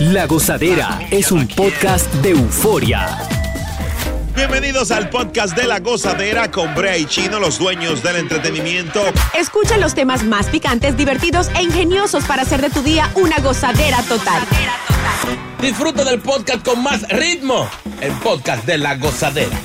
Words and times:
La 0.00 0.26
Gozadera 0.26 1.00
es 1.10 1.32
un 1.32 1.48
podcast 1.48 2.12
de 2.16 2.30
euforia. 2.30 3.18
Bienvenidos 4.34 4.90
al 4.90 5.08
podcast 5.08 5.56
de 5.56 5.66
La 5.66 5.80
Gozadera 5.80 6.50
con 6.50 6.74
Brea 6.74 6.96
y 6.96 7.06
Chino, 7.06 7.40
los 7.40 7.58
dueños 7.58 8.02
del 8.02 8.16
entretenimiento. 8.16 9.02
Escucha 9.36 9.78
los 9.78 9.94
temas 9.94 10.22
más 10.22 10.46
picantes, 10.46 10.96
divertidos 10.96 11.48
e 11.56 11.62
ingeniosos 11.62 12.24
para 12.24 12.42
hacer 12.42 12.60
de 12.60 12.70
tu 12.70 12.82
día 12.82 13.10
una 13.14 13.38
gozadera 13.38 14.02
total. 14.02 14.42
Disfruta 15.60 16.04
del 16.04 16.20
podcast 16.20 16.64
con 16.64 16.82
más 16.82 17.08
ritmo. 17.08 17.68
El 18.00 18.12
podcast 18.12 18.64
de 18.66 18.78
La 18.78 18.96
Gozadera. 18.96 19.58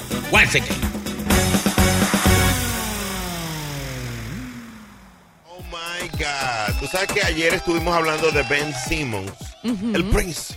Oh 5.48 5.62
my 5.70 6.08
God. 6.18 6.80
Tú 6.80 6.88
sabes 6.88 7.08
que 7.14 7.22
ayer 7.22 7.54
estuvimos 7.54 7.94
hablando 7.94 8.32
de 8.32 8.42
Ben 8.44 8.74
Simmons, 8.88 9.32
el 9.64 10.06
Prince. 10.06 10.56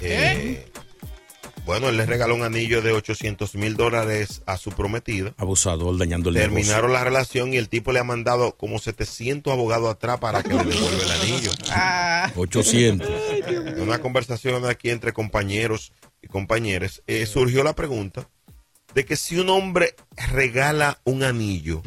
Eh, 0.00 0.66
bueno, 1.66 1.88
él 1.88 1.96
le 1.98 2.06
regaló 2.06 2.34
un 2.34 2.42
anillo 2.42 2.80
de 2.82 2.92
800 2.92 3.54
mil 3.54 3.76
dólares 3.76 4.42
a 4.46 4.56
su 4.56 4.70
prometida. 4.70 5.34
Abusador, 5.36 5.96
dañando 5.98 6.30
el 6.30 6.36
Terminaron 6.36 6.92
la 6.92 7.04
relación 7.04 7.52
y 7.52 7.58
el 7.58 7.68
tipo 7.68 7.92
le 7.92 8.00
ha 8.00 8.04
mandado 8.04 8.56
como 8.56 8.78
700 8.78 9.52
abogados 9.52 9.90
atrás 9.92 10.18
para 10.18 10.42
que 10.42 10.48
le 10.54 10.64
devuelva 10.64 11.02
el 11.04 11.10
anillo. 11.20 11.50
800. 12.36 13.08
En 13.40 13.80
una 13.82 14.00
conversación 14.00 14.64
aquí 14.66 14.90
entre 14.90 15.12
compañeros 15.12 15.92
y 16.22 16.26
compañeras, 16.28 17.02
eh, 17.06 17.26
surgió 17.26 17.62
la 17.62 17.74
pregunta 17.74 18.28
de 18.94 19.04
que 19.04 19.16
si 19.16 19.38
un 19.38 19.50
hombre 19.50 19.94
regala 20.32 21.00
un 21.04 21.22
anillo, 21.22 21.82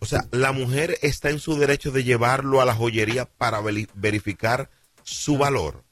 o 0.00 0.06
sea, 0.06 0.26
la 0.32 0.52
mujer 0.52 0.98
está 1.02 1.30
en 1.30 1.38
su 1.38 1.56
derecho 1.56 1.92
de 1.92 2.02
llevarlo 2.02 2.60
a 2.60 2.64
la 2.64 2.74
joyería 2.74 3.26
para 3.26 3.60
veri- 3.60 3.88
verificar 3.94 4.68
su 5.06 5.38
valor. 5.38 5.82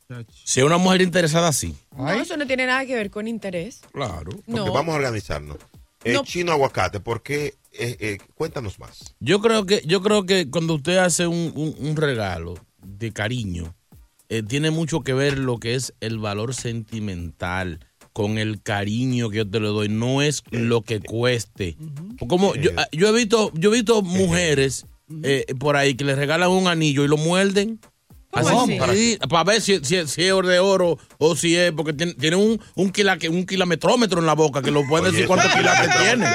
Si 0.44 0.60
es 0.60 0.66
una 0.66 0.76
mujer 0.76 1.00
interesada, 1.02 1.52
sí. 1.52 1.74
No, 1.96 2.10
eso 2.10 2.36
no 2.36 2.46
tiene 2.46 2.66
nada 2.66 2.84
que 2.84 2.94
ver 2.94 3.10
con 3.10 3.26
interés. 3.26 3.80
Claro. 3.92 4.30
Porque 4.32 4.52
No. 4.52 4.72
vamos 4.72 4.92
a 4.94 4.98
organizarnos. 4.98 5.56
Eh, 6.04 6.12
No. 6.12 6.22
Chino 6.24 6.52
Aguacate, 6.52 7.00
¿por 7.00 7.22
qué? 7.22 7.54
Eh, 7.72 7.96
eh, 7.98 8.18
cuéntanos 8.34 8.78
más. 8.78 9.14
Yo 9.20 9.40
creo 9.40 9.64
que, 9.64 9.82
yo 9.86 10.02
creo 10.02 10.24
que 10.26 10.50
cuando 10.50 10.74
usted 10.74 10.98
hace 10.98 11.26
un, 11.26 11.52
un- 11.56 11.74
un 11.78 11.96
regalo 11.96 12.54
de 12.82 13.12
cariño, 13.12 13.74
eh, 14.28 14.42
tiene 14.42 14.70
mucho 14.70 15.00
que 15.02 15.14
ver 15.14 15.38
lo 15.38 15.58
que 15.58 15.74
es 15.74 15.94
el 16.00 16.18
valor 16.18 16.54
sentimental 16.54 17.80
con 18.12 18.38
el 18.38 18.62
cariño 18.62 19.30
que 19.30 19.38
yo 19.38 19.50
te 19.50 19.58
le 19.60 19.68
doy. 19.68 19.88
No 19.88 20.22
es 20.22 20.42
lo 20.50 20.82
que 20.82 21.00
cueste. 21.00 21.76
Como 22.28 22.54
yo, 22.54 22.70
ah, 22.76 22.86
yo 22.92 23.08
he 23.08 23.12
visto, 23.12 23.50
yo 23.54 23.70
he 23.72 23.76
visto 23.76 24.02
mujeres 24.02 24.86
eh, 25.22 25.46
por 25.58 25.76
ahí 25.76 25.94
que 25.94 26.04
le 26.04 26.14
regalan 26.14 26.50
un 26.50 26.68
anillo 26.68 27.04
y 27.04 27.08
lo 27.08 27.16
muerden. 27.16 27.80
¿Cómo 28.42 28.62
así? 28.62 28.78
sí, 28.96 29.18
para 29.28 29.44
ver 29.44 29.60
si, 29.60 29.78
si- 29.84 30.06
si 30.08 30.24
es 30.24 30.36
de 30.42 30.58
oro 30.58 30.98
o 31.18 31.36
si 31.36 31.56
es, 31.56 31.72
porque 31.72 31.92
tiene, 31.92 32.14
tiene 32.14 32.36
un, 32.36 32.60
un, 32.74 32.92
quila- 32.92 33.18
un 33.30 33.46
kilometrómetro 33.46 34.20
en 34.20 34.26
la 34.26 34.34
boca 34.34 34.60
que 34.62 34.70
lo 34.70 34.86
puede 34.86 35.04
Oye, 35.04 35.12
decir 35.12 35.26
cuántos 35.26 35.52
quilates 35.52 35.90
tiene. 36.02 36.26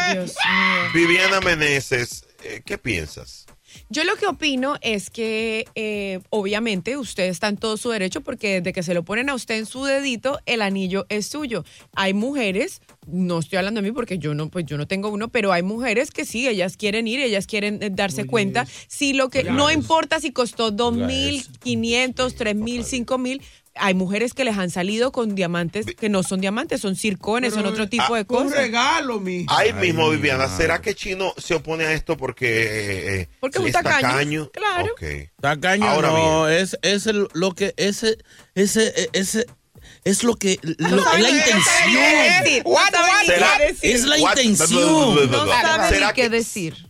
Viviana 0.94 1.40
Meneses, 1.42 2.26
eh, 2.44 2.62
¿qué 2.66 2.78
piensas? 2.78 3.46
Yo 3.90 4.04
lo 4.04 4.16
que 4.16 4.28
opino 4.28 4.76
es 4.82 5.10
que 5.10 5.66
eh, 5.76 6.20
obviamente 6.30 6.98
usted 6.98 7.26
está 7.26 7.48
en 7.48 7.58
todo 7.58 7.78
su 7.78 7.90
derecho 7.90 8.22
porque 8.22 8.56
desde 8.62 8.74
que 8.74 8.84
se 8.84 8.94
lo 8.94 9.04
ponen 9.04 9.30
a 9.30 9.36
usted 9.36 9.56
en 9.56 9.66
su 9.66 9.84
dedito, 9.84 10.40
el 10.46 10.62
anillo 10.62 11.06
es 11.10 11.28
suyo. 11.28 11.64
Hay 11.96 12.14
mujeres, 12.14 12.82
no 13.08 13.40
estoy 13.40 13.58
hablando 13.58 13.82
de 13.82 13.90
mí 13.90 13.94
porque 13.94 14.18
yo 14.18 14.34
no, 14.34 14.50
pues 14.50 14.66
yo 14.66 14.78
no 14.78 14.88
tengo 14.88 15.10
uno, 15.10 15.30
pero 15.30 15.52
hay 15.52 15.64
mujeres 15.64 16.12
que 16.12 16.26
sí, 16.26 16.48
ellas 16.48 16.78
quieren 16.78 17.08
ir, 17.08 17.20
ellas 17.20 17.48
quieren 17.48 17.82
eh, 17.82 17.90
darse 17.92 18.26
cuenta. 18.26 18.66
Si 18.88 19.14
lo 19.14 19.30
que, 19.30 19.44
no 19.44 19.72
importa 19.72 20.20
si 20.20 20.32
costó 20.32 20.72
2.500, 20.72 21.50
3.000, 22.16 23.06
5.000 23.06 23.42
hay 23.80 23.94
mujeres 23.94 24.34
que 24.34 24.44
les 24.44 24.58
han 24.58 24.70
salido 24.70 25.12
con 25.12 25.36
diamantes 25.36 25.86
que 25.86 26.10
no 26.10 26.24
son 26.24 26.42
diamantes, 26.42 26.82
son 26.82 26.96
circones, 26.96 27.54
son 27.54 27.66
otro 27.66 27.88
tipo 27.90 28.14
de 28.16 28.22
Un 28.22 28.26
cosas. 28.28 28.52
regalo, 28.58 29.20
mi. 29.20 29.46
Ahí 29.48 29.74
mismo, 29.74 30.10
Viviana, 30.10 30.48
¿será 30.48 30.82
que 30.82 30.96
Chino 30.96 31.34
se 31.38 31.56
opone 31.56 31.86
a 31.86 31.94
esto 31.94 32.18
porque, 32.18 33.22
eh, 33.22 33.30
Porque 33.40 33.60
es 33.60 33.66
un 33.66 33.72
tacaño. 33.72 34.50
Claro. 34.52 34.92
Ok. 34.94 35.04
Tacaño 35.42 35.86
Ahora 35.88 36.10
no, 36.10 36.48
es, 36.50 36.78
es 36.82 37.08
el- 37.08 37.28
lo 37.34 37.54
que, 37.54 37.74
ese, 37.78 38.18
ese, 38.56 39.10
ese, 39.14 39.46
es 40.04 40.24
lo 40.24 40.36
que, 40.36 40.60
lo- 40.62 40.90
No 40.90 41.18
la 41.18 41.30
intención. 41.30 42.44
decir, 42.44 42.64
no 42.66 43.26
¿Será- 43.26 43.58
decir. 43.60 43.96
Es 43.96 44.06
la 44.06 44.18
intención. 44.18 45.30
No 45.32 45.48
saben 45.48 45.90
¿Será 45.90 46.08
ni 46.08 46.14
qué 46.14 46.22
que- 46.24 46.30
decir. 46.30 46.89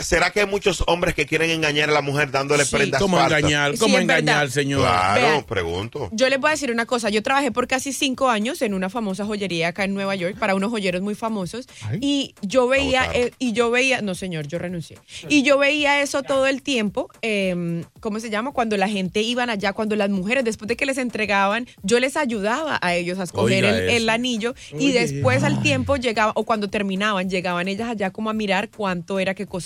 ¿Será 0.00 0.30
que 0.30 0.40
hay 0.40 0.46
muchos 0.46 0.82
hombres 0.86 1.14
que 1.14 1.26
quieren 1.26 1.50
engañar 1.50 1.90
a 1.90 1.92
la 1.92 2.00
mujer 2.00 2.30
dándole 2.30 2.64
Sí. 2.64 2.74
prendas 2.76 3.00
¿Cómo 3.00 3.18
falsas? 3.18 3.38
engañar? 3.40 3.76
¿Cómo 3.78 3.98
engañar, 3.98 4.50
señor? 4.50 4.80
Claro, 4.80 5.20
Vean. 5.20 5.44
pregunto. 5.44 6.08
Yo 6.12 6.28
les 6.28 6.40
voy 6.40 6.48
a 6.48 6.50
decir 6.52 6.70
una 6.70 6.86
cosa. 6.86 7.10
Yo 7.10 7.22
trabajé 7.22 7.52
por 7.52 7.66
casi 7.68 7.92
cinco 7.92 8.30
años 8.30 8.62
en 8.62 8.72
una 8.74 8.88
famosa 8.88 9.26
joyería 9.26 9.68
acá 9.68 9.84
en 9.84 9.92
Nueva 9.94 10.14
York 10.14 10.36
para 10.38 10.54
unos 10.54 10.70
joyeros 10.70 11.02
muy 11.02 11.14
famosos 11.14 11.66
y 12.00 12.34
yo 12.42 12.68
veía 12.68 13.10
eh, 13.12 13.32
y 13.38 13.52
yo 13.52 13.70
veía 13.70 14.00
no 14.00 14.14
señor 14.14 14.46
yo 14.46 14.58
renuncié 14.58 14.98
y 15.28 15.42
yo 15.42 15.58
veía 15.58 16.00
eso 16.00 16.22
todo 16.22 16.46
el 16.46 16.62
tiempo. 16.62 17.10
eh, 17.22 17.84
¿Cómo 18.00 18.20
se 18.20 18.30
llama? 18.30 18.52
Cuando 18.52 18.76
la 18.76 18.88
gente 18.88 19.20
iban 19.22 19.50
allá, 19.50 19.72
cuando 19.72 19.94
las 19.96 20.08
mujeres 20.10 20.44
después 20.44 20.68
de 20.68 20.76
que 20.76 20.86
les 20.86 20.96
entregaban, 20.98 21.66
yo 21.82 22.00
les 22.00 22.16
ayudaba 22.16 22.78
a 22.80 22.94
ellos 22.94 23.18
a 23.18 23.24
escoger 23.24 23.64
el 23.64 24.08
anillo 24.08 24.54
y 24.78 24.92
después 24.92 25.42
al 25.42 25.60
tiempo 25.62 25.96
llegaba 25.96 26.32
o 26.34 26.44
cuando 26.44 26.68
terminaban 26.68 27.28
llegaban 27.28 27.68
ellas 27.68 27.90
allá 27.90 28.10
como 28.10 28.30
a 28.30 28.32
mirar 28.32 28.70
cuánto 28.70 29.18
era 29.18 29.34
que 29.34 29.46
costaba, 29.46 29.65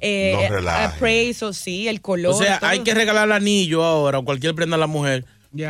eh, 0.00 0.48
No 0.50 0.70
appraisal, 0.70 1.54
sí, 1.54 1.88
el 1.88 2.00
color. 2.00 2.34
O 2.34 2.38
sea, 2.38 2.58
todo. 2.58 2.70
hay 2.70 2.80
que 2.80 2.94
regalar 2.94 3.26
el 3.26 3.32
anillo 3.32 3.82
ahora 3.84 4.18
o 4.18 4.24
cualquier 4.24 4.54
prenda 4.54 4.76
a 4.76 4.80
la 4.80 4.86
mujer 4.86 5.24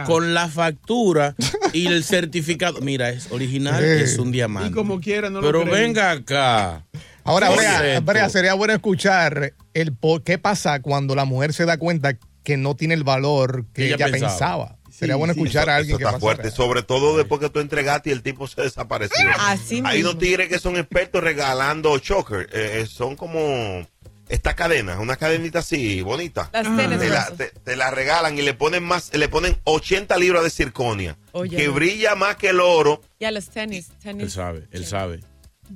con 0.06 0.32
la 0.34 0.48
factura 0.48 1.34
y 1.72 1.86
el 1.86 2.04
certificado. 2.04 2.80
Mira, 2.80 3.10
es 3.10 3.30
original, 3.30 3.82
es 3.84 4.18
un 4.18 4.32
diamante. 4.32 4.70
Y 4.70 4.72
como 4.72 5.00
quiera, 5.00 5.30
no 5.30 5.40
lo 5.40 5.46
Pero 5.46 5.64
venga 5.64 6.10
acá. 6.10 6.84
Ahora, 7.24 7.48
¿Qué 7.48 7.56
Brea? 7.56 8.00
Brea, 8.00 8.28
sería 8.28 8.54
bueno 8.54 8.74
escuchar 8.74 9.54
el 9.72 9.94
por 9.94 10.22
qué 10.22 10.38
pasa 10.38 10.80
cuando 10.80 11.14
la 11.14 11.24
mujer 11.24 11.52
se 11.54 11.64
da 11.64 11.78
cuenta 11.78 12.16
que 12.42 12.56
no 12.58 12.76
tiene 12.76 12.94
el 12.94 13.04
valor 13.04 13.64
que 13.72 13.86
Ella 13.86 13.94
ella, 13.96 14.06
pensaba. 14.10 14.28
pensaba. 14.30 14.76
Sería 14.96 15.14
Sí, 15.14 15.18
bueno 15.18 15.32
escuchar 15.32 15.68
a 15.68 15.72
Eso 15.72 15.78
alguien 15.80 15.98
que 15.98 16.04
está 16.04 16.20
fuerte, 16.20 16.42
real. 16.44 16.54
sobre 16.54 16.82
todo 16.82 17.16
después 17.16 17.40
que 17.40 17.48
tú 17.50 17.58
entregaste 17.60 18.10
y 18.10 18.12
el 18.12 18.22
tipo 18.22 18.46
se 18.46 18.62
desapareció. 18.62 19.16
Así 19.40 19.82
Hay 19.84 19.96
mismo. 19.98 20.10
unos 20.10 20.18
tigres 20.22 20.48
que 20.48 20.58
son 20.58 20.76
expertos 20.76 21.22
regalando 21.22 21.98
choker. 21.98 22.48
eh, 22.52 22.80
eh, 22.82 22.86
son 22.86 23.16
como 23.16 23.86
estas 24.28 24.54
cadenas, 24.54 24.98
una 25.00 25.16
cadenita 25.16 25.58
así, 25.58 26.00
bonita. 26.00 26.48
Las 26.52 26.64
tenis 26.76 26.98
Te 26.98 27.08
la, 27.10 27.26
te- 27.36 27.50
te 27.62 27.76
la 27.76 27.90
regalan 27.90 28.38
y 28.38 28.42
le 28.42 28.54
ponen 28.54 28.82
más, 28.84 29.12
le 29.14 29.28
ponen 29.28 29.56
80 29.64 30.16
libras 30.16 30.42
de 30.44 30.50
circonia. 30.50 31.18
Oye, 31.32 31.56
que 31.56 31.66
no. 31.66 31.74
brilla 31.74 32.14
más 32.14 32.36
que 32.36 32.48
el 32.50 32.60
oro. 32.60 33.02
Ya 33.20 33.30
los 33.32 33.48
tenis, 33.50 33.88
tenis. 34.02 34.22
Él 34.22 34.30
sabe, 34.30 34.68
él 34.70 34.86
sabe, 34.86 35.20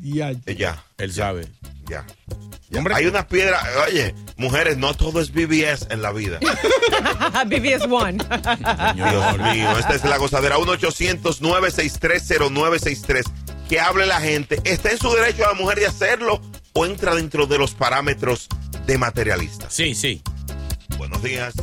Ya. 0.00 0.30
Eh, 0.30 0.54
ya, 0.56 0.82
él 0.96 1.12
sabe. 1.12 1.46
ya. 1.88 2.06
Hay 2.94 3.06
unas 3.06 3.24
piedras, 3.26 3.62
oye, 3.86 4.14
mujeres, 4.36 4.76
no 4.76 4.94
todo 4.94 5.20
es 5.20 5.32
BBS 5.32 5.86
en 5.90 6.02
la 6.02 6.12
vida. 6.12 6.38
BBS 7.46 7.84
One. 7.90 8.18
Dios 8.94 9.38
mío, 9.38 9.78
esta 9.78 9.94
es 9.94 10.04
la 10.04 10.18
gozadera 10.18 10.58
1-800-963-0963. 10.58 13.22
Que 13.68 13.80
hable 13.80 14.06
la 14.06 14.20
gente. 14.20 14.60
¿Está 14.64 14.90
en 14.90 14.98
su 14.98 15.10
derecho 15.10 15.44
a 15.44 15.48
la 15.48 15.54
mujer 15.54 15.78
de 15.78 15.86
hacerlo 15.86 16.40
o 16.72 16.86
entra 16.86 17.14
dentro 17.14 17.46
de 17.46 17.58
los 17.58 17.74
parámetros 17.74 18.48
de 18.86 18.96
materialistas? 18.98 19.74
Sí, 19.74 19.94
sí. 19.94 20.22
Buenos 20.96 21.22
días. 21.22 21.52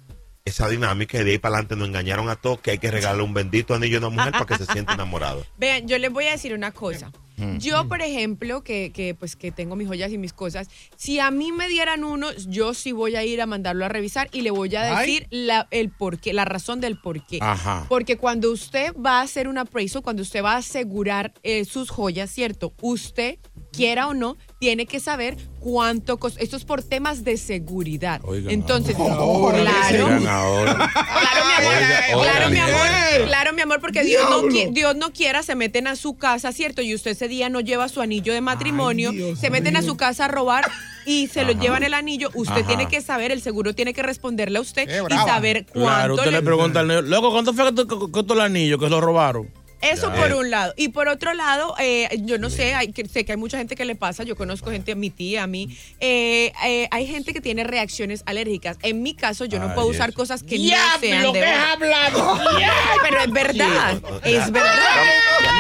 esa 0.45 0.69
dinámica 0.69 1.19
y 1.21 1.25
de 1.25 1.31
ahí 1.33 1.39
para 1.39 1.55
adelante 1.57 1.77
nos 1.77 1.89
engañaron 1.89 2.29
a 2.29 2.37
todos 2.37 2.61
que 2.61 2.73
hay 2.73 2.79
que 2.79 2.91
regalarle 2.91 3.23
un 3.23 3.35
bendito 3.35 3.75
anillo 3.75 3.97
a 3.97 4.01
una 4.01 4.09
mujer 4.11 4.33
para 4.33 4.47
que 4.47 4.59
se 4.65 4.73
sienta 4.73 4.95
enamorado. 4.95 5.45
Vean, 5.59 5.87
yo 5.89 5.99
les 5.99 6.13
voy 6.13 6.27
a 6.27 6.33
decir 6.33 6.55
una 6.55 6.73
cosa. 6.73 7.11
Mm. 7.37 7.59
Yo, 7.59 7.87
por 7.89 8.03
ejemplo, 8.03 8.63
que, 8.63 8.93
que, 8.93 9.15
pues 9.15 9.37
que 9.37 9.53
tengo 9.53 9.77
mis 9.77 9.89
joyas 9.89 10.13
y 10.13 10.19
mis 10.19 10.33
cosas, 10.33 10.69
si 10.97 11.19
a 11.19 11.31
mí 11.31 11.53
me 11.53 11.69
dieran 11.69 12.05
uno, 12.05 12.33
yo 12.49 12.75
sí 12.75 12.93
voy 12.93 13.17
a 13.17 13.25
ir 13.25 13.41
a 13.41 13.47
mandarlo 13.47 13.85
a 13.85 13.89
revisar 13.89 14.29
y 14.33 14.43
le 14.43 14.51
voy 14.51 14.75
a 14.77 14.99
decir 14.99 15.27
la, 15.31 15.69
el 15.71 15.91
porqué, 15.91 16.33
la 16.33 16.45
razón 16.45 16.81
del 16.81 16.99
porqué. 16.99 17.39
Ajá. 17.41 17.87
Porque 17.89 18.17
cuando 18.17 18.51
usted 18.51 18.95
va 18.95 19.21
a 19.21 19.23
hacer 19.23 19.49
un 19.49 19.59
appraisal, 19.59 20.03
cuando 20.03 20.23
usted 20.23 20.43
va 20.43 20.53
a 20.53 20.59
asegurar 20.59 21.33
eh, 21.43 21.65
sus 21.65 21.91
joyas, 21.91 22.31
¿cierto? 22.31 22.73
Usted, 22.81 23.39
quiera 23.77 24.09
o 24.09 24.15
no, 24.15 24.37
tiene 24.59 24.87
que 24.87 25.01
saber 25.01 25.37
cuánto 25.61 26.17
costó. 26.19 26.41
Esto 26.41 26.57
es 26.57 26.65
por 26.65 26.83
temas 26.83 27.25
de 27.25 27.37
seguridad. 27.37 28.21
Oigan 28.25 28.51
Entonces, 28.51 28.97
ahora. 28.99 29.59
claro. 29.61 30.07
Oigan 30.07 30.27
ahora. 30.27 30.91
Claro, 30.93 31.45
mi 31.45 32.09
amor. 32.13 32.25
Claro, 32.25 32.51
mi 32.51 32.59
amor. 32.59 33.27
Claro, 33.27 33.53
mi 33.53 33.61
amor, 33.63 33.81
porque 33.81 34.03
Dios 34.03 34.25
no, 34.31 34.43
Dios 34.73 34.97
no 34.97 35.13
quiera, 35.13 35.43
se 35.43 35.55
meten 35.55 35.87
a 35.87 35.97
su 35.97 36.17
casa, 36.17 36.53
¿cierto? 36.53 36.83
Y 36.83 36.95
usted 36.95 37.13
ese 37.13 37.29
día 37.29 37.49
no 37.49 37.61
lleva 37.61 37.89
su 37.89 38.01
anillo 38.01 38.33
de 38.33 38.41
matrimonio, 38.41 39.11
Ay, 39.11 39.17
Dios 39.17 39.39
se 39.39 39.51
meten 39.51 39.77
a 39.77 39.83
su 39.83 39.97
casa 39.97 40.27
a 40.27 40.29
robar 40.29 40.71
y 41.07 41.29
se 41.29 41.45
lo 41.45 41.53
llevan 41.53 41.83
el 41.83 41.95
anillo. 41.95 42.31
Usted 42.35 42.59
Ajá. 42.63 42.67
tiene 42.67 42.89
que 42.89 43.01
saber, 43.01 43.31
el 43.33 43.41
seguro 43.43 43.75
tiene 43.75 43.95
que 43.95 44.03
responderle 44.03 44.59
a 44.59 44.61
usted 44.61 44.87
Qué 44.87 44.97
y 44.97 45.01
brava. 45.01 45.25
saber 45.27 45.67
cuánto 45.67 45.89
Claro, 45.89 46.15
usted 46.15 46.31
le 46.33 46.43
pregunta 46.43 46.81
al 46.81 46.89
niño, 46.89 47.03
loco, 47.03 47.31
¿cuánto 47.33 47.53
fue 47.55 47.75
que 47.75 47.87
costó 47.87 48.35
el 48.35 48.41
anillo 48.41 48.79
que 48.79 48.89
lo 48.89 49.01
robaron? 49.01 49.51
Eso 49.93 50.13
Ya. 50.13 50.21
por 50.21 50.33
un 50.35 50.51
lado. 50.51 50.75
Y 50.77 50.89
por 50.89 51.09
otro 51.09 51.35
lado, 51.35 51.75
eh, 51.79 52.09
yo 52.23 52.39
no 52.39 52.51
sé, 52.51 52.75
hay, 52.75 52.93
que, 52.93 53.07
sé 53.09 53.25
que 53.25 53.33
hay 53.33 53.39
mucha 53.39 53.59
gente 53.59 53.77
que 53.77 53.85
le 53.85 53.95
pasa, 53.95 54.23
yo 54.25 54.37
conozco 54.37 54.71
gente, 54.71 54.95
mi 54.95 55.11
tía, 55.11 55.45
a 55.45 55.47
mí, 55.47 55.77
eh, 56.01 56.53
eh, 56.65 56.89
hay 56.91 57.07
gente 57.07 57.33
que 57.33 57.41
tiene 57.41 57.65
reacciones 57.65 58.23
alérgicas. 58.27 58.77
En 58.83 59.03
mi 59.03 59.15
caso, 59.15 59.45
yo 59.45 59.59
no 59.59 59.67
Ay, 59.69 59.75
puedo 59.75 59.89
usar 59.89 60.13
cosas 60.13 60.43
que 60.43 60.59
Ya, 60.63 60.95
no 60.95 61.01
sean 61.01 61.23
lo 61.23 61.33
de 61.33 61.41
que 61.41 61.47
hablado. 61.47 62.41
Pero 63.03 63.21
es 63.21 63.33
verdad, 63.33 64.01
es 64.25 64.51
verdad. 64.51 65.05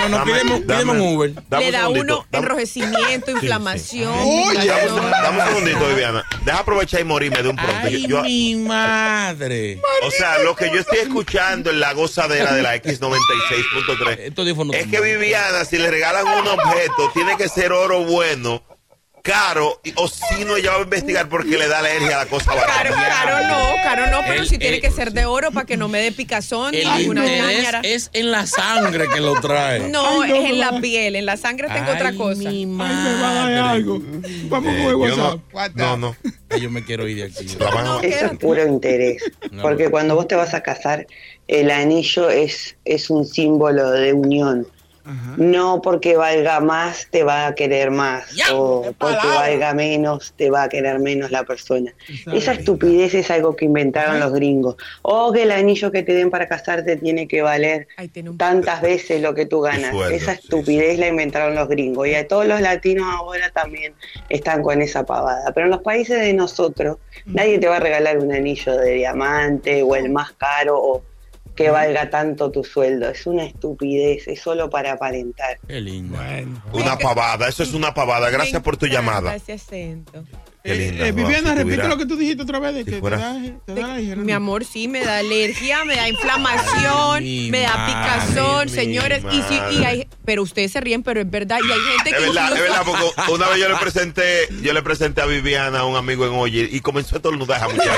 No, 0.00 0.08
no, 0.18 0.24
pídeme 0.24 0.92
un 0.92 1.00
Uber. 1.00 1.32
dame 1.48 1.64
Le 1.66 1.72
da 1.72 1.88
uno 1.88 2.26
dame- 2.30 2.44
enrojecimiento, 2.44 3.30
inflamación. 3.30 4.12
Oye, 4.12 4.66
dame, 4.66 4.82
un- 4.90 4.94
picazón. 4.96 5.10
dame 5.10 5.38
un 5.42 5.46
segundito, 5.48 5.88
Viviana. 5.88 6.24
Deja 6.44 6.58
aprovechar 6.58 7.00
y 7.00 7.04
morirme 7.04 7.42
de 7.42 7.48
un 7.48 7.56
pronto. 7.56 7.74
Ay, 7.82 8.02
Yo- 8.02 8.08
yo- 8.08 8.22
mi 8.22 8.56
madre. 8.56 9.80
o 10.02 10.10
sea, 10.10 10.38
lo 10.40 10.54
que 10.54 10.66
yo 10.72 10.80
estoy 10.80 10.98
escuchando 10.98 11.70
en 11.70 11.80
la 11.80 11.92
gozadera 11.94 12.52
de 12.54 12.62
la 12.62 12.74
X96.3 12.76 14.15
Estos 14.18 14.46
es 14.46 14.86
que. 14.86 15.00
Viviana, 15.00 15.64
si 15.64 15.78
le 15.78 15.90
regalan 15.90 16.26
un 16.26 16.46
objeto, 16.46 17.10
tiene 17.14 17.36
que 17.36 17.48
ser 17.48 17.72
oro 17.72 18.04
bueno, 18.04 18.62
caro, 19.26 19.80
y- 19.82 19.92
o 19.96 20.06
si 20.08 20.44
no, 20.44 20.56
ella 20.56 20.70
va 20.72 20.78
a 20.78 20.82
investigar 20.82 21.28
porque 21.28 21.58
le 21.58 21.66
da 21.68 21.80
alergia 21.80 22.20
a 22.20 22.24
la 22.24 22.30
cosa 22.30 22.52
Caro, 22.54 22.60
barata. 22.94 22.94
caro 22.94 23.48
no, 23.48 23.82
caro 23.82 24.06
no, 24.10 24.20
pero 24.26 24.42
El- 24.42 24.48
sí 24.48 24.56
tiene 24.58 24.76
el- 24.76 24.80
que 24.82 24.90
ser 24.90 25.12
de 25.12 25.26
oro 25.26 25.50
para 25.50 25.66
que 25.66 25.76
no 25.76 25.88
me 25.88 25.98
dé 26.00 26.12
picazón 26.12 26.74
El 26.74 26.86
una 27.08 27.26
interés 27.26 27.74
es 27.82 28.10
en 28.12 28.30
la 28.30 28.46
sangre 28.46 29.08
que 29.12 29.20
lo 29.20 29.34
trae. 29.40 29.88
No, 29.88 30.22
Ay, 30.22 30.30
no, 30.30 30.36
es 30.36 30.50
en 30.50 30.60
la 30.60 30.70
no. 30.70 30.80
piel, 30.80 31.16
en 31.16 31.26
la 31.26 31.36
sangre 31.36 31.68
tengo 31.68 31.90
otra 31.92 32.12
cosa. 32.14 32.38
mi 32.50 32.62
Ay, 32.62 32.66
me 32.66 32.76
va 33.20 33.30
a 33.30 33.34
dar 33.34 33.52
algo. 33.52 34.00
Vamos 34.48 34.72
Eh, 34.74 34.78
con 34.82 34.88
el 34.88 34.94
WhatsApp. 34.94 35.40
no, 35.74 35.96
no, 35.96 36.16
Yo 36.60 36.70
me 36.70 36.84
quiero 36.84 37.08
ir 37.08 37.16
de 37.16 37.24
aquí. 37.24 37.46
No, 37.58 38.00
Eso 38.00 38.26
es 38.26 38.38
puro 38.38 38.64
interés. 38.66 39.22
No, 39.50 39.62
Porque 39.62 39.90
cuando 39.90 40.14
vos 40.14 40.28
te 40.28 40.36
vas 40.36 40.54
a 40.54 40.62
casar, 40.62 41.06
el 41.48 41.70
anillo 41.70 42.30
es, 42.30 42.76
es 42.84 43.10
un 43.10 43.26
símbolo 43.26 43.90
de 43.90 44.12
unión. 44.12 44.66
No 45.36 45.80
porque 45.82 46.16
valga 46.16 46.60
más 46.60 47.08
te 47.10 47.22
va 47.22 47.46
a 47.46 47.54
querer 47.54 47.90
más. 47.90 48.30
Ya, 48.32 48.54
o 48.54 48.92
porque 48.98 49.26
valga 49.26 49.74
menos 49.74 50.32
te 50.36 50.50
va 50.50 50.64
a 50.64 50.68
querer 50.68 50.98
menos 50.98 51.30
la 51.30 51.44
persona. 51.44 51.94
Esa 52.32 52.52
estupidez 52.52 53.14
es 53.14 53.30
algo 53.30 53.54
que 53.54 53.64
inventaron 53.64 54.18
los 54.20 54.32
gringos. 54.32 54.76
O 55.02 55.32
que 55.32 55.44
el 55.44 55.52
anillo 55.52 55.92
que 55.92 56.02
te 56.02 56.12
den 56.12 56.30
para 56.30 56.48
casarte 56.48 56.96
tiene 56.96 57.28
que 57.28 57.42
valer 57.42 57.86
Ahí 57.96 58.08
tiene 58.08 58.30
un 58.30 58.38
tantas 58.38 58.82
veces 58.82 59.20
lo 59.22 59.34
que 59.34 59.46
tú 59.46 59.60
ganas. 59.60 59.90
sueldo, 59.92 60.14
Esa 60.14 60.34
sí, 60.34 60.40
estupidez 60.42 60.98
la 60.98 61.08
inventaron 61.08 61.54
los 61.54 61.68
gringos. 61.68 62.08
Y 62.08 62.14
a 62.14 62.26
todos 62.26 62.46
los 62.46 62.60
latinos 62.60 63.06
ahora 63.12 63.50
también 63.50 63.94
están 64.28 64.62
con 64.62 64.82
esa 64.82 65.04
pavada. 65.04 65.52
Pero 65.54 65.66
en 65.66 65.70
los 65.70 65.82
países 65.82 66.20
de 66.20 66.32
nosotros 66.32 66.98
nadie 67.24 67.58
te 67.58 67.68
va 67.68 67.76
a 67.76 67.80
regalar 67.80 68.18
un 68.18 68.32
anillo 68.32 68.76
de 68.76 68.92
diamante 68.94 69.82
o 69.82 69.94
el 69.94 70.10
más 70.10 70.32
caro 70.32 70.78
o 70.78 71.02
que 71.56 71.70
valga 71.70 72.10
tanto 72.10 72.50
tu 72.50 72.62
sueldo. 72.62 73.08
Es 73.08 73.26
una 73.26 73.44
estupidez, 73.44 74.28
es 74.28 74.40
solo 74.40 74.68
para 74.68 74.92
aparentar. 74.92 75.58
Qué 75.66 75.80
lindo. 75.80 76.16
Bueno. 76.16 76.62
Una 76.72 76.96
pavada, 76.98 77.48
eso 77.48 77.62
es 77.62 77.72
una 77.72 77.94
pavada. 77.94 78.30
Gracias 78.30 78.62
por 78.62 78.76
tu 78.76 78.86
llamada. 78.86 79.32
Acento. 79.32 80.24
Eh, 80.72 80.98
Roa, 80.98 81.10
Viviana, 81.12 81.50
si 81.52 81.56
repite 81.62 81.88
lo 81.88 81.96
que 81.98 82.06
tú 82.06 82.16
dijiste 82.16 82.42
otra 82.42 82.58
vez. 82.58 82.74
De 82.74 82.84
que 82.84 82.90
te 82.92 83.00
fuera- 83.00 83.18
da, 83.18 83.40
te 83.64 83.74
da 83.74 83.92
alergia, 83.94 84.16
¿no? 84.16 84.22
Mi 84.24 84.32
amor, 84.32 84.64
sí, 84.64 84.88
me 84.88 85.00
da 85.04 85.18
alergia, 85.18 85.84
me 85.84 85.96
da 85.96 86.08
inflamación, 86.08 87.18
Ay, 87.22 87.50
me 87.50 87.60
da 87.60 87.86
picazón, 87.86 88.68
señores. 88.68 89.22
mi 89.24 89.36
Y 89.36 89.42
sí, 89.42 89.60
y 89.78 89.84
hay, 89.84 90.08
pero 90.24 90.42
ustedes 90.42 90.72
se 90.72 90.80
ríen, 90.80 91.02
pero 91.02 91.20
es 91.20 91.30
verdad. 91.30 91.58
Y 91.66 91.70
hay 91.70 91.78
gente 91.96 92.10
que 92.10 92.16
Es 92.16 92.22
verdad, 92.22 92.44
es 92.44 92.50
incluso- 92.58 92.62
verdad, 92.62 92.82
porque 93.16 93.32
una 93.32 93.48
vez 93.48 93.58
yo 93.60 93.68
le 93.68 93.76
presenté, 93.76 94.48
yo 94.62 94.72
le 94.72 94.82
presenté 94.82 95.20
a 95.20 95.26
Viviana 95.26 95.80
a 95.80 95.84
un 95.84 95.96
amigo 95.96 96.26
en 96.26 96.32
Oye 96.34 96.68
y 96.70 96.80
comenzó 96.80 97.14
a 97.14 97.18
estornudar 97.18 97.62
a 97.62 97.68
muchacha. 97.68 97.92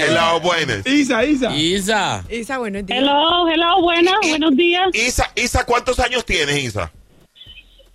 Hello, 0.00 0.40
buenas. 0.40 0.86
Isa, 0.86 1.24
Isa. 1.24 1.54
Isa. 1.54 2.24
Isa, 2.30 2.58
buenos 2.58 2.84
días. 2.86 2.98
Hello, 2.98 3.48
hello, 3.48 3.80
buenas, 3.82 4.14
buenos 4.22 4.56
días. 4.56 4.88
Isa, 4.94 5.30
Isa, 5.36 5.64
¿cuántos 5.64 5.98
años 6.00 6.24
tienes, 6.24 6.56
Isa? 6.62 6.90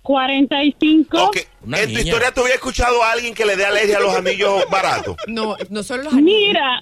45. 0.08 1.22
Ok, 1.22 1.36
Una 1.66 1.80
en 1.82 1.92
tu 1.92 1.98
historia 2.00 2.32
tú 2.32 2.40
habías 2.40 2.54
escuchado 2.54 3.02
a 3.04 3.12
alguien 3.12 3.34
que 3.34 3.44
le 3.44 3.56
dé 3.56 3.66
alergia 3.66 3.98
a 3.98 4.00
los 4.00 4.14
anillos 4.16 4.64
baratos. 4.70 5.14
No, 5.26 5.54
no 5.68 5.82
solo 5.82 6.04
los 6.04 6.14
anillos. 6.14 6.38
Mira, 6.48 6.80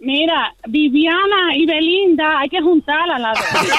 mira, 0.00 0.54
Viviana 0.66 1.54
y 1.54 1.66
Belinda, 1.66 2.38
hay 2.40 2.48
que 2.48 2.62
juntarlas 2.62 3.20
las 3.20 3.38
dos. 3.38 3.70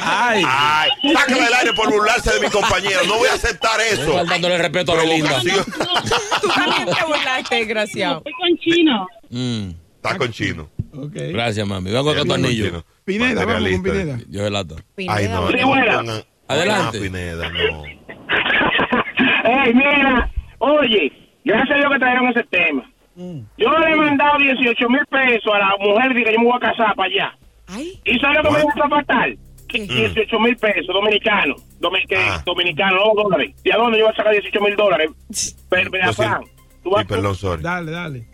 Ay. 0.00 0.42
Ay, 0.46 0.90
sácame 1.12 1.42
del 1.44 1.54
aire 1.54 1.72
por 1.74 1.90
burlarse 1.92 2.32
de 2.34 2.40
mi 2.40 2.50
compañero. 2.50 3.00
No 3.06 3.18
voy 3.18 3.28
a 3.28 3.34
aceptar 3.34 3.80
eso. 3.80 4.12
Faltándole 4.14 4.58
respeto 4.58 4.92
a 4.92 4.96
Belinda. 4.96 5.40
Tú 6.40 6.48
también 6.48 6.86
te 6.86 7.04
burlaste, 7.04 7.54
desgraciado. 7.56 8.18
Estoy 8.18 8.32
con 8.32 8.58
chino. 8.58 9.08
Mm, 9.30 9.70
Está 9.96 10.18
con 10.18 10.32
chino. 10.32 10.68
Ok. 10.96 11.12
Gracias, 11.14 11.66
mami. 11.66 11.90
Vengo 11.90 12.10
anillo. 12.34 12.66
chino. 12.66 12.84
Pineda, 13.04 13.44
vamos 13.44 13.70
con. 13.70 13.82
Pineda. 13.82 14.18
Yo 14.28 14.50
lata. 14.50 14.74
Ay, 15.08 15.28
no, 15.28 15.46
Pineda, 15.48 15.62
no, 15.62 15.68
buena. 15.68 15.96
pongan- 16.02 16.24
Adelante. 16.48 16.98
Ah, 16.98 17.00
Pineda, 17.02 17.50
no. 17.50 17.84
Ey, 19.44 19.74
mira, 19.74 20.30
oye, 20.58 21.12
gracias 21.44 21.70
a 21.70 21.78
Dios 21.80 21.92
que 21.92 21.98
trajeron 21.98 22.28
ese 22.28 22.44
tema. 22.44 22.90
Yo 23.16 23.78
le 23.78 23.92
he 23.92 23.96
mandado 23.96 24.38
18 24.38 24.88
mil 24.88 25.06
pesos 25.06 25.52
a 25.54 25.58
la 25.58 25.70
mujer 25.80 26.12
que 26.14 26.32
yo 26.32 26.38
me 26.40 26.44
voy 26.46 26.56
a 26.56 26.60
casar 26.60 26.94
para 26.96 27.08
allá. 27.08 27.38
Ay, 27.68 28.00
¿Y 28.04 28.18
sabe 28.18 28.34
lo 28.36 28.42
que 28.42 28.50
me 28.50 28.62
gusta 28.62 28.88
fatal? 28.88 29.38
Que 29.68 29.80
18 29.86 30.40
mil 30.40 30.56
pesos 30.56 30.86
dominicanos. 30.94 31.62
Domi- 31.80 32.06
que- 32.06 32.16
Ah. 32.16 32.42
Dominicanos, 32.44 33.00
no 33.16 33.22
dólares. 33.22 33.54
¿Y 33.64 33.70
a 33.70 33.76
dónde 33.76 33.98
yo 33.98 34.04
voy 34.04 34.12
a 34.12 34.16
sacar 34.16 34.32
18 34.32 34.60
mil 34.60 34.76
dólares? 34.76 35.10
Pero, 35.70 35.90
Sí, 36.12 37.34
sorry. 37.34 37.62
Dale, 37.62 37.90
dale. 37.92 38.26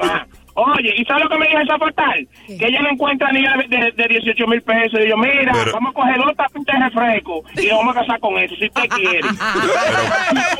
Ah, 0.00 0.26
Oye, 0.56 0.94
¿y 0.96 1.04
sabes 1.04 1.24
lo 1.24 1.30
que 1.30 1.38
me 1.38 1.48
dijo 1.48 1.58
esa 1.58 1.76
portal? 1.78 2.28
Que 2.46 2.66
ella 2.68 2.80
no 2.82 2.90
encuentra 2.90 3.32
ni 3.32 3.42
de, 3.42 3.92
de 3.96 4.08
18 4.08 4.46
mil 4.46 4.62
pesos. 4.62 5.00
Y 5.04 5.08
yo, 5.08 5.16
mira, 5.16 5.52
vamos 5.72 5.90
a 5.90 5.94
coger 5.94 6.16
dos 6.16 6.36
tapitas 6.36 6.78
de 6.78 6.84
refresco 6.88 7.42
y 7.56 7.66
nos 7.66 7.78
vamos 7.78 7.96
a 7.96 8.00
casar 8.00 8.20
con 8.20 8.38
eso, 8.38 8.54
si 8.56 8.66
usted 8.66 8.88
quiere. 8.90 9.20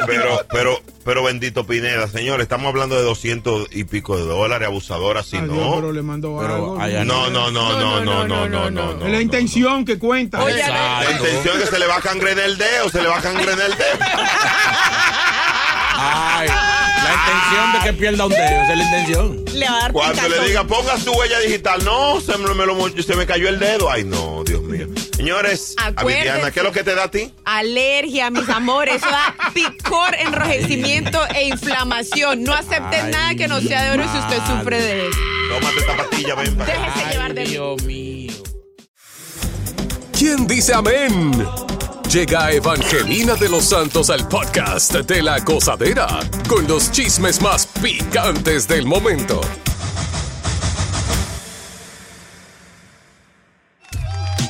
Pero, 0.06 0.40
pero, 0.50 0.80
pero, 1.04 1.22
bendito 1.22 1.64
Pineda, 1.66 2.08
señor, 2.08 2.40
estamos 2.40 2.66
hablando 2.66 2.96
de 2.96 3.02
200 3.02 3.68
y 3.74 3.84
pico 3.84 4.16
de 4.16 4.24
dólares, 4.24 4.66
abusadora, 4.68 5.22
si 5.22 5.40
no. 5.40 5.80
No, 7.04 7.30
no, 7.30 7.50
no, 7.50 7.50
no, 7.50 8.04
no, 8.04 8.26
no, 8.26 8.48
no, 8.48 8.70
no. 8.70 8.94
no, 8.94 9.08
la 9.08 9.20
intención 9.20 9.84
que 9.84 9.98
cuenta. 9.98 10.42
Oye, 10.42 10.56
la 10.56 11.10
intención 11.10 11.56
es 11.56 11.64
que 11.64 11.70
se 11.70 11.78
le 11.78 11.86
va 11.86 11.96
a 11.96 12.00
cangrenar 12.00 12.44
el 12.44 12.58
dedo, 12.58 12.88
se 12.90 13.00
le 13.00 13.08
va 13.08 13.18
a 13.18 13.22
cangrenar 13.22 13.70
el 13.70 13.76
dedo. 13.76 13.98
Ay. 15.96 16.48
La 17.14 17.20
intención 17.32 17.72
de 17.72 17.78
que 17.80 17.92
pierda 17.92 18.24
un 18.26 18.32
dedo. 18.32 18.42
Esa 18.62 18.72
es 18.72 18.78
la 18.78 18.84
intención. 18.84 19.44
le 19.54 19.68
va 19.68 19.76
a 19.76 19.80
dar 19.82 19.92
Cuando 19.92 20.28
le 20.28 20.46
diga, 20.48 20.64
ponga 20.64 20.98
su 20.98 21.12
huella 21.12 21.38
digital, 21.40 21.84
no, 21.84 22.20
se 22.20 22.36
me, 22.38 22.52
me 22.54 22.66
lo 22.66 22.74
mo- 22.74 22.88
se 22.88 23.14
me 23.16 23.26
cayó 23.26 23.48
el 23.48 23.58
dedo. 23.58 23.90
Ay, 23.90 24.04
no, 24.04 24.42
Dios 24.44 24.62
mío. 24.62 24.86
Señores, 25.16 25.74
a 25.78 25.86
Acuérdense. 25.86 26.18
Viviana, 26.28 26.50
¿qué 26.50 26.60
es 26.60 26.64
lo 26.64 26.72
que 26.72 26.82
te 26.82 26.94
da 26.94 27.04
a 27.04 27.10
ti? 27.10 27.32
Alergia, 27.44 28.30
mis 28.30 28.48
amores. 28.48 28.96
Eso 28.96 29.06
da 29.10 29.34
picor, 29.54 30.14
enrojecimiento 30.18 31.20
e 31.34 31.44
inflamación. 31.48 32.42
No 32.42 32.52
acepten 32.52 33.10
nada 33.10 33.34
que 33.34 33.46
no 33.48 33.60
sea 33.60 33.84
de 33.84 33.90
oro 33.92 34.10
si 34.12 34.18
usted 34.18 34.38
sufre 34.46 34.80
de 34.80 35.08
eso. 35.08 35.18
Tómate 35.50 35.78
esta 35.78 35.96
pastilla, 35.96 36.34
ven 36.34 36.56
para. 36.56 36.72
Déjese 36.72 37.10
llevar 37.12 37.34
de. 37.34 37.44
Dios 37.44 37.82
mío. 37.84 38.32
¿Quién 40.18 40.46
dice 40.46 40.74
amén? 40.74 41.46
Llega 42.14 42.52
Evangelina 42.52 43.34
de 43.34 43.48
los 43.48 43.64
Santos 43.64 44.08
al 44.08 44.28
podcast 44.28 44.94
de 44.94 45.20
la 45.20 45.40
gozadera 45.40 46.20
con 46.48 46.64
los 46.68 46.92
chismes 46.92 47.42
más 47.42 47.66
picantes 47.66 48.68
del 48.68 48.86
momento. 48.86 49.40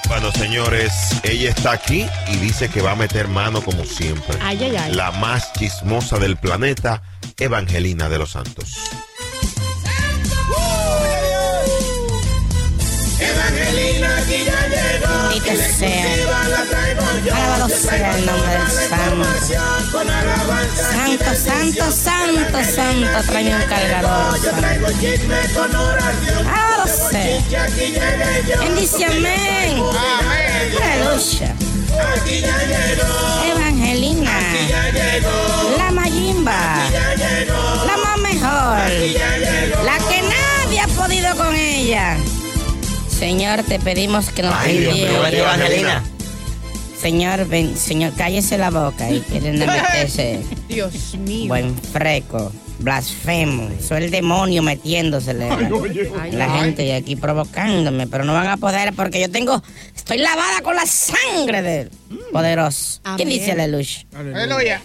Bueno, 0.08 0.30
señores, 0.32 0.92
ella 1.22 1.48
está 1.48 1.72
aquí 1.72 2.04
y 2.28 2.36
dice 2.36 2.68
que 2.68 2.82
va 2.82 2.92
a 2.92 2.96
meter 2.96 3.28
mano 3.28 3.62
como 3.62 3.86
siempre. 3.86 4.36
Ay, 4.42 4.62
ay, 4.62 4.76
ay. 4.76 4.92
La 4.92 5.10
más 5.12 5.50
chismosa 5.54 6.18
del 6.18 6.36
planeta, 6.36 7.00
Evangelina 7.38 8.10
de 8.10 8.18
los 8.18 8.32
Santos. 8.32 8.76
Bendito 15.14 15.56
sea. 15.78 16.14
Alabado 17.32 17.68
sea 17.68 18.18
el 18.18 18.26
nombre 18.26 18.50
del 18.50 18.70
Santo. 18.70 19.28
Santo, 20.92 21.30
santo, 21.34 21.90
santo, 21.90 22.58
santo. 22.64 23.22
Tráeme 23.26 23.54
un 23.54 23.62
cargador. 23.62 24.38
Alabado 26.52 26.86
sea. 27.10 27.66
Bendice, 28.60 29.04
amén. 29.04 29.82
Aleluya. 30.82 31.54
Evangelina. 33.46 34.40
La 35.78 35.90
Mayimba. 35.92 36.88
La 37.86 37.96
más 37.96 38.18
mejor. 38.18 38.90
La 39.84 39.98
que 40.08 40.22
nadie 40.22 40.80
ha 40.80 40.88
podido 40.88 41.36
con 41.36 41.54
ella. 41.54 42.16
Señor, 43.18 43.62
te 43.62 43.78
pedimos 43.78 44.30
que 44.30 44.42
nos 44.42 44.54
Ay, 44.54 44.78
Dios. 44.78 44.98
Evangelina. 45.32 46.02
Señor, 47.00 47.46
ven, 47.48 47.76
señor, 47.76 48.12
cállese 48.16 48.56
la 48.58 48.70
boca 48.70 49.10
y 49.10 49.20
quieren 49.20 49.58
meterse 49.58 50.40
Dios 50.68 51.14
mío. 51.18 51.48
buen 51.48 51.76
freco, 51.78 52.50
blasfemo. 52.78 53.68
Soy 53.86 54.04
el 54.04 54.10
demonio 54.10 54.62
metiéndosele 54.62 55.50
Ay, 55.50 56.32
la 56.32 56.52
ay. 56.54 56.60
gente 56.60 56.84
y 56.86 56.90
aquí 56.92 57.14
provocándome, 57.16 58.06
pero 58.06 58.24
no 58.24 58.32
van 58.32 58.46
a 58.48 58.56
poder 58.56 58.94
porque 58.94 59.20
yo 59.20 59.30
tengo, 59.30 59.62
estoy 59.94 60.18
lavada 60.18 60.60
con 60.62 60.74
la 60.76 60.86
sangre 60.86 61.62
del 61.62 61.90
poderoso. 62.32 63.00
¿Qué 63.18 63.26
dice 63.26 63.52
Aleluya? 63.52 64.06
Aleluya. 64.16 64.82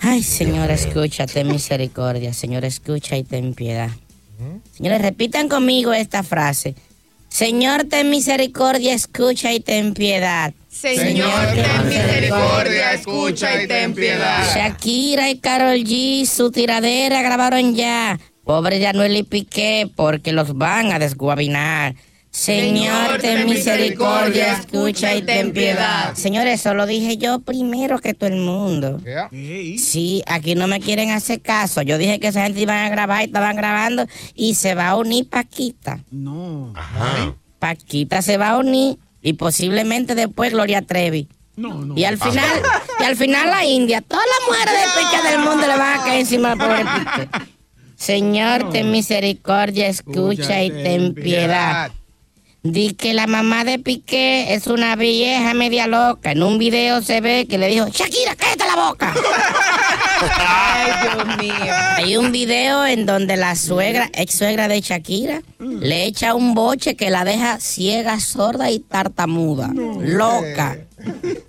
Ay, 0.00 0.22
Señor, 0.22 0.70
escucha, 0.70 1.26
ten 1.26 1.48
misericordia. 1.48 2.32
Señor, 2.32 2.64
escucha 2.64 3.16
y 3.16 3.24
ten 3.24 3.54
piedad. 3.54 3.90
Señores, 4.76 5.02
repitan 5.02 5.48
conmigo 5.48 5.92
esta 5.92 6.22
frase. 6.22 6.74
Señor, 7.28 7.84
ten 7.84 8.10
misericordia, 8.10 8.94
escucha 8.94 9.52
y 9.52 9.60
ten 9.60 9.94
piedad. 9.94 10.54
Señor, 10.68 11.46
ten 11.54 11.88
misericordia, 11.88 12.94
escucha 12.94 13.62
y 13.62 13.66
ten 13.66 13.94
piedad. 13.94 14.44
Shakira 14.54 15.30
y 15.30 15.38
Carol 15.38 15.78
G, 15.84 16.24
su 16.26 16.50
tiradera 16.50 17.22
grabaron 17.22 17.74
ya. 17.74 18.18
Pobre 18.44 18.80
Yanuel 18.80 19.16
y 19.16 19.22
Piqué, 19.24 19.90
porque 19.94 20.32
los 20.32 20.56
van 20.56 20.90
a 20.92 20.98
desguabinar. 20.98 21.94
Señor, 22.30 23.18
ten 23.20 23.46
misericordia, 23.46 24.52
escucha 24.58 25.14
y 25.14 25.22
ten 25.22 25.52
piedad. 25.52 26.14
Señores, 26.14 26.60
eso 26.60 26.74
lo 26.74 26.86
dije 26.86 27.16
yo 27.16 27.40
primero 27.40 27.98
que 27.98 28.14
todo 28.14 28.28
el 28.28 28.36
mundo. 28.36 29.00
Sí, 29.78 30.22
aquí 30.26 30.54
no 30.54 30.66
me 30.66 30.80
quieren 30.80 31.10
hacer 31.10 31.40
caso. 31.40 31.82
Yo 31.82 31.98
dije 31.98 32.20
que 32.20 32.28
esa 32.28 32.44
gente 32.44 32.60
iban 32.60 32.84
a 32.84 32.88
grabar 32.90 33.22
y 33.22 33.24
estaban 33.24 33.56
grabando 33.56 34.06
y 34.34 34.54
se 34.54 34.74
va 34.74 34.88
a 34.88 34.96
unir 34.96 35.28
Paquita. 35.28 36.00
No. 36.10 36.72
Ajá. 36.76 37.34
Paquita 37.58 38.22
se 38.22 38.36
va 38.36 38.50
a 38.50 38.58
unir 38.58 38.98
y 39.22 39.32
posiblemente 39.32 40.14
después 40.14 40.52
Gloria 40.52 40.82
Trevi. 40.82 41.28
No, 41.56 41.74
no. 41.84 41.96
Y 41.96 42.04
al 42.04 42.18
final, 42.18 42.62
y 43.00 43.02
al 43.02 43.16
final 43.16 43.50
la 43.50 43.64
India, 43.64 44.00
todas 44.00 44.24
las 44.24 44.48
mujeres 44.48 44.74
de 44.80 45.00
pique 45.00 45.28
del 45.28 45.40
mundo 45.40 45.66
le 45.66 45.76
van 45.76 45.98
a 45.98 46.04
caer 46.04 46.20
encima 46.20 46.50
del 46.50 46.58
pobre. 46.58 46.84
Señor, 47.96 48.70
ten 48.70 48.92
misericordia, 48.92 49.88
escucha 49.88 50.62
y 50.62 50.70
ten 50.70 51.14
piedad. 51.14 51.90
Di 52.62 52.94
que 52.94 53.14
la 53.14 53.28
mamá 53.28 53.64
de 53.64 53.78
Piqué 53.78 54.54
es 54.54 54.66
una 54.66 54.96
vieja 54.96 55.54
media 55.54 55.86
loca. 55.86 56.32
En 56.32 56.42
un 56.42 56.58
video 56.58 57.00
se 57.02 57.20
ve 57.20 57.46
que 57.48 57.56
le 57.56 57.68
dijo, 57.68 57.86
Shakira, 57.88 58.34
cállate 58.34 58.64
la 58.66 58.88
boca. 58.88 59.14
Ay, 60.38 60.90
Dios 61.02 61.36
mío. 61.38 61.74
Hay 61.96 62.16
un 62.16 62.32
video 62.32 62.84
en 62.84 63.06
donde 63.06 63.36
la 63.36 63.54
suegra, 63.54 64.10
ex 64.12 64.34
suegra 64.34 64.66
de 64.66 64.80
Shakira, 64.80 65.42
le 65.60 66.04
echa 66.04 66.34
un 66.34 66.54
boche 66.54 66.96
que 66.96 67.10
la 67.10 67.24
deja 67.24 67.60
ciega, 67.60 68.18
sorda 68.18 68.70
y 68.72 68.80
tartamuda. 68.80 69.70
Loca. 69.72 70.78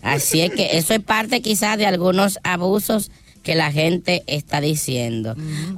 Así 0.03 0.41
es 0.41 0.51
que 0.51 0.77
eso 0.77 0.93
es 0.93 0.99
parte 0.99 1.41
quizás 1.41 1.79
de 1.79 1.87
algunos 1.87 2.39
abusos 2.43 3.09
que 3.49 3.55
la 3.55 3.71
gente 3.71 4.23
está 4.27 4.61
diciendo. 4.61 5.33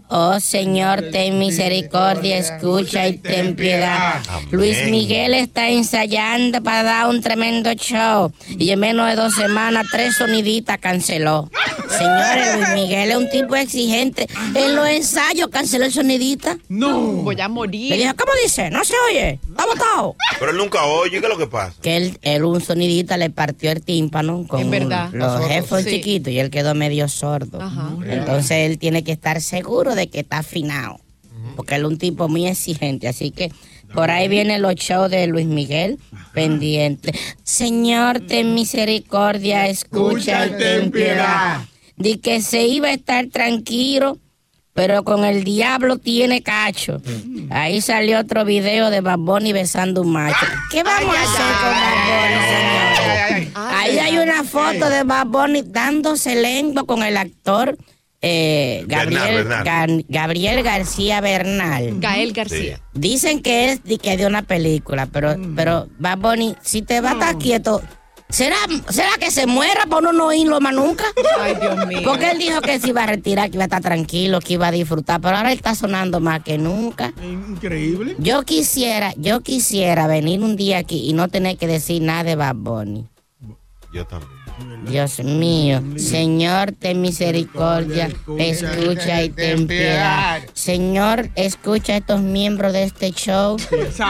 Oh 0.09 0.41
Señor, 0.41 1.03
ten 1.13 1.39
misericordia, 1.39 2.37
escucha 2.37 3.07
y 3.07 3.17
ten 3.17 3.55
piedad. 3.55 4.21
Luis 4.51 4.77
Miguel 4.89 5.33
está 5.33 5.69
ensayando 5.69 6.61
para 6.61 6.83
dar 6.83 7.07
un 7.07 7.21
tremendo 7.21 7.71
show 7.75 8.33
y 8.49 8.71
en 8.71 8.79
menos 8.81 9.07
de 9.07 9.15
dos 9.15 9.35
semanas 9.35 9.85
tres 9.89 10.17
soniditas 10.17 10.79
canceló. 10.79 11.49
Señores, 11.97 12.55
Luis 12.57 12.69
Miguel 12.73 13.11
es 13.11 13.15
un 13.17 13.29
tipo 13.29 13.55
exigente. 13.55 14.27
En 14.53 14.75
los 14.75 14.85
ensayos 14.89 15.47
canceló 15.47 15.85
el 15.85 15.93
sonidita. 15.93 16.57
No. 16.67 16.99
Voy 17.23 17.39
a 17.39 17.47
morir. 17.47 17.91
Le 17.91 17.97
dijo, 17.99 18.13
¿cómo 18.17 18.33
dice? 18.43 18.69
No 18.69 18.83
se 18.83 18.95
oye. 19.09 19.39
Está 19.49 19.65
botado. 19.65 20.15
Pero 20.39 20.51
él 20.51 20.57
nunca 20.57 20.83
oye, 20.83 21.11
¿qué 21.21 21.25
es 21.25 21.29
lo 21.29 21.37
que 21.37 21.47
pasa? 21.47 21.73
Que 21.81 21.95
él, 21.95 22.17
él 22.21 22.43
un 22.43 22.59
sonidita 22.59 23.15
le 23.15 23.29
partió 23.29 23.71
el 23.71 23.81
tímpano 23.81 24.45
con 24.45 24.59
Es 24.59 24.69
verdad. 24.69 25.09
un- 25.13 25.19
los 25.19 25.49
headphones 25.49 25.85
Sí. 25.85 25.91
chiquitos 25.91 26.33
y 26.33 26.39
él 26.39 26.49
quedó 26.49 26.75
medio 26.75 27.07
sordo. 27.07 27.60
Ajá. 27.61 27.95
Entonces 28.05 28.69
él 28.69 28.77
tiene 28.79 29.03
que 29.03 29.11
estar 29.11 29.41
seguro 29.41 29.95
de 29.95 30.07
que 30.07 30.21
está 30.21 30.39
afinado. 30.39 30.99
Porque 31.55 31.75
él 31.75 31.81
es 31.81 31.87
un 31.87 31.97
tipo 31.97 32.27
muy 32.27 32.47
exigente. 32.47 33.07
Así 33.07 33.31
que 33.31 33.51
por 33.93 34.09
ahí 34.09 34.27
vienen 34.27 34.61
los 34.61 34.75
shows 34.75 35.11
de 35.11 35.27
Luis 35.27 35.47
Miguel 35.47 35.99
pendiente. 36.33 37.13
Señor, 37.43 38.21
ten 38.21 38.53
misericordia, 38.53 39.67
escucha 39.67 40.47
y 40.47 40.51
ten 40.57 40.91
piedad. 40.91 41.61
Di 41.97 42.17
que 42.17 42.41
se 42.41 42.65
iba 42.65 42.87
a 42.87 42.93
estar 42.93 43.27
tranquilo, 43.27 44.17
pero 44.73 45.03
con 45.03 45.25
el 45.25 45.43
diablo 45.43 45.97
tiene 45.97 46.41
cacho. 46.43 47.01
Ahí 47.49 47.81
salió 47.81 48.19
otro 48.19 48.45
video 48.45 48.89
de 48.89 49.01
Bad 49.01 49.19
Bunny 49.19 49.51
besando 49.53 50.01
un 50.01 50.11
macho. 50.11 50.45
¿Qué 50.71 50.83
vamos 50.83 51.15
a 51.15 51.21
hacer 51.21 51.45
con 51.61 51.71
Bad 51.71 52.05
Bunny, 52.07 52.45
señores? 52.45 53.51
Ahí 53.55 53.99
hay 53.99 54.17
una 54.17 54.43
foto 54.43 54.89
de 54.89 55.03
Bad 55.03 55.27
Bunny 55.27 55.63
dándose 55.65 56.35
lengua 56.35 56.85
con 56.85 57.03
el 57.03 57.17
actor 57.17 57.77
eh, 58.23 58.83
Gabriel, 58.87 59.45
Bernal. 59.45 59.65
Gan- 59.65 60.05
Gabriel 60.07 60.61
García 60.63 61.21
Bernal. 61.21 61.95
Gael 61.99 62.33
García. 62.33 62.79
Dicen 62.93 63.41
que 63.41 63.71
es 63.71 63.83
de, 63.83 63.97
que 63.97 64.15
de 64.15 64.27
una 64.27 64.43
película, 64.43 65.07
pero, 65.07 65.35
pero 65.55 65.87
Bad 65.97 66.19
Bunny, 66.19 66.55
si 66.61 66.81
te 66.83 67.01
va 67.01 67.09
a 67.09 67.13
estar 67.13 67.37
quieto, 67.39 67.81
¿será, 68.31 68.55
¿será 68.89 69.11
que 69.19 69.29
se 69.31 69.45
muera 69.45 69.85
uno 70.01 70.11
no 70.13 70.27
oírlo 70.27 70.59
más 70.59 70.73
nunca? 70.73 71.03
Ay, 71.39 71.55
Dios 71.61 71.87
mío. 71.87 72.01
Porque 72.03 72.31
él 72.31 72.39
dijo 72.39 72.61
que 72.61 72.79
se 72.79 72.89
iba 72.89 73.03
a 73.03 73.07
retirar, 73.07 73.49
que 73.49 73.57
iba 73.57 73.63
a 73.63 73.67
estar 73.67 73.81
tranquilo, 73.81 74.39
que 74.39 74.53
iba 74.53 74.67
a 74.67 74.71
disfrutar, 74.71 75.21
pero 75.21 75.37
ahora 75.37 75.51
él 75.51 75.57
está 75.57 75.75
sonando 75.75 76.19
más 76.19 76.41
que 76.43 76.57
nunca. 76.57 77.13
Increíble. 77.21 78.15
Yo 78.17 78.43
quisiera, 78.43 79.13
yo 79.17 79.41
quisiera 79.41 80.07
venir 80.07 80.41
un 80.41 80.55
día 80.55 80.79
aquí 80.79 81.07
y 81.07 81.13
no 81.13 81.27
tener 81.27 81.57
que 81.57 81.67
decir 81.67 82.01
nada 82.01 82.23
de 82.23 82.35
Bad 82.35 82.55
Bunny. 82.55 83.07
Yo 83.93 84.05
también. 84.07 84.40
Dios 84.85 85.19
mío, 85.19 85.81
Señor, 85.97 86.71
ten 86.73 87.01
misericordia, 87.01 88.09
escucha 88.37 89.23
y 89.23 89.29
ten 89.29 89.67
piedad. 89.67 90.41
Señor, 90.53 91.29
escucha 91.35 91.93
a 91.93 91.97
estos 91.97 92.21
miembros 92.21 92.73
de 92.73 92.83
este 92.83 93.11
show, 93.11 93.57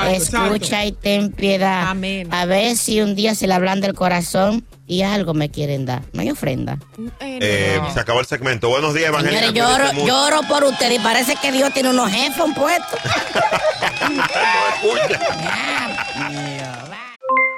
escucha 0.09 0.85
y 0.85 0.91
ten 0.93 1.31
piedad. 1.31 1.93
A 2.31 2.45
ver 2.45 2.75
si 2.77 3.01
un 3.01 3.15
día 3.15 3.35
se 3.35 3.47
le 3.47 3.53
hablan 3.53 3.81
del 3.81 3.93
corazón 3.93 4.65
y 4.87 5.03
algo 5.03 5.33
me 5.33 5.49
quieren 5.49 5.85
dar. 5.85 6.01
No 6.13 6.21
hay 6.21 6.31
ofrenda. 6.31 6.77
Eh, 7.19 7.79
Se 7.93 7.99
acabó 7.99 8.19
el 8.19 8.25
segmento. 8.25 8.69
Buenos 8.69 8.93
días, 8.93 9.09
Evangelina. 9.09 9.47
Señores, 9.47 9.93
lloro, 9.93 10.07
lloro 10.07 10.41
por 10.47 10.63
ustedes 10.65 10.99
y 10.99 11.01
parece 11.03 11.35
que 11.41 11.51
Dios 11.51 11.73
tiene 11.73 11.89
unos 11.91 12.11
headphones 12.11 12.57
puestos. 12.57 12.99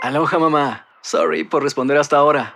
Aloha 0.01 0.39
mamá. 0.39 0.85
Sorry 1.01 1.43
por 1.43 1.63
responder 1.63 1.97
hasta 1.97 2.17
ahora. 2.17 2.55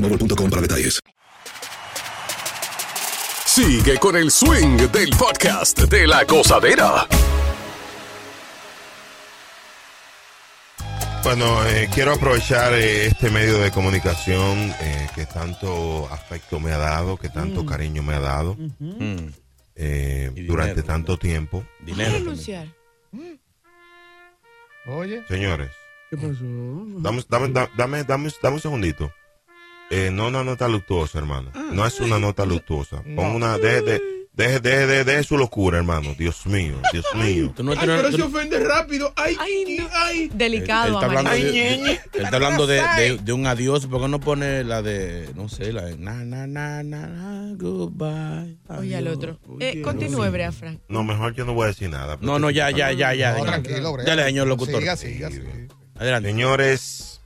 boostmobile.com 0.09 0.49
para 0.49 0.61
detalles. 0.61 0.99
Sigue 3.45 3.97
con 3.99 4.15
el 4.15 4.31
swing 4.31 4.77
del 4.91 5.09
podcast 5.11 5.77
de 5.79 6.07
la 6.07 6.23
gozadera. 6.23 7.05
Bueno, 11.23 11.63
eh, 11.67 11.87
quiero 11.93 12.13
aprovechar 12.13 12.73
eh, 12.73 13.05
este 13.07 13.29
medio 13.29 13.59
de 13.59 13.69
comunicación 13.71 14.73
eh, 14.81 15.07
que 15.13 15.25
tanto 15.27 16.07
afecto 16.11 16.59
me 16.59 16.71
ha 16.71 16.77
dado, 16.77 17.17
que 17.17 17.29
tanto 17.29 17.63
Mm. 17.63 17.65
cariño 17.67 18.03
me 18.03 18.15
ha 18.15 18.19
dado 18.19 18.57
eh, 19.75 20.31
durante 20.47 20.81
tanto 20.81 21.17
tiempo. 21.17 21.63
Ay, 21.85 22.03
anunciar. 22.15 22.67
Oye. 24.87 25.23
Señores, 25.27 25.69
¿Qué 26.09 26.17
pasó? 26.17 26.39
dame, 26.41 27.23
dame, 27.29 27.47
da- 27.49 27.69
dame, 27.77 28.03
dame, 28.03 28.31
dame 28.41 28.55
un 28.55 28.61
segundito. 28.61 29.11
Eh, 29.91 30.09
no 30.11 30.27
una 30.27 30.43
nota 30.43 30.67
luctuosa, 30.67 31.17
hermano. 31.19 31.51
No 31.73 31.85
es 31.85 31.99
una 31.99 32.17
nota 32.17 32.45
luctuosa. 32.45 33.03
Pon 33.15 33.27
una, 33.35 33.57
deje, 33.57 33.81
de, 33.81 34.01
deje, 34.33 34.59
deje, 34.61 34.87
deje, 34.87 35.03
deje 35.03 35.23
su 35.23 35.37
locura, 35.37 35.77
hermano. 35.79 36.15
Dios 36.17 36.45
mío, 36.45 36.75
Dios 36.93 37.05
mío. 37.15 37.51
Tú 37.55 37.61
no 37.63 37.73
Ay, 37.73 37.79
pero 37.81 38.09
tú- 38.09 38.15
se 38.15 38.23
ofende 38.23 38.57
rápido. 38.59 39.11
Ay, 39.17 39.35
ay, 39.37 39.87
ay. 39.91 40.31
Delicado, 40.33 40.87
Él 40.87 40.93
está 40.93 41.05
hablando, 41.07 41.29
de, 41.31 41.37
amarillo. 41.37 41.83
de- 41.83 41.91
él 41.91 41.99
está 42.23 42.35
hablando 42.37 42.67
de, 42.67 42.75
de- 42.97 43.17
de 43.17 43.33
un 43.33 43.45
adiós. 43.47 43.85
¿Por 43.87 44.01
qué 44.01 44.07
no 44.07 44.19
pone 44.21 44.63
la 44.63 44.81
de, 44.81 45.29
no 45.35 45.49
sé, 45.49 45.73
la 45.73 45.83
de 45.83 45.97
na, 45.97 46.23
na, 46.23 46.47
na, 46.47 46.83
na, 46.83 47.07
na, 47.07 47.53
goodbye? 47.57 48.55
Oye, 48.69 48.95
al 48.95 49.07
adiós. 49.07 49.17
otro. 49.17 49.39
Eh, 49.59 49.81
continúe, 49.81 50.29
Brea 50.31 50.53
Frank. 50.53 50.79
No, 50.87 51.03
mejor 51.03 51.33
yo 51.35 51.43
no 51.43 51.53
voy 51.53 51.65
a 51.65 51.67
decir 51.67 51.89
nada. 51.89 52.17
No, 52.21 52.39
no, 52.39 52.49
ya, 52.49 52.71
ya, 52.71 52.93
ya, 52.93 53.13
ya. 53.13 53.37
No, 53.37 53.43
tranquilo, 53.43 53.91
Brea. 53.91 54.05
Dale, 54.05 54.23
señor 54.23 54.47
locutor. 54.47 54.79
Siga, 54.79 54.95
siga, 54.95 55.29
siga. 55.29 55.49
Adelante. 55.97 56.29
Señores, 56.29 57.19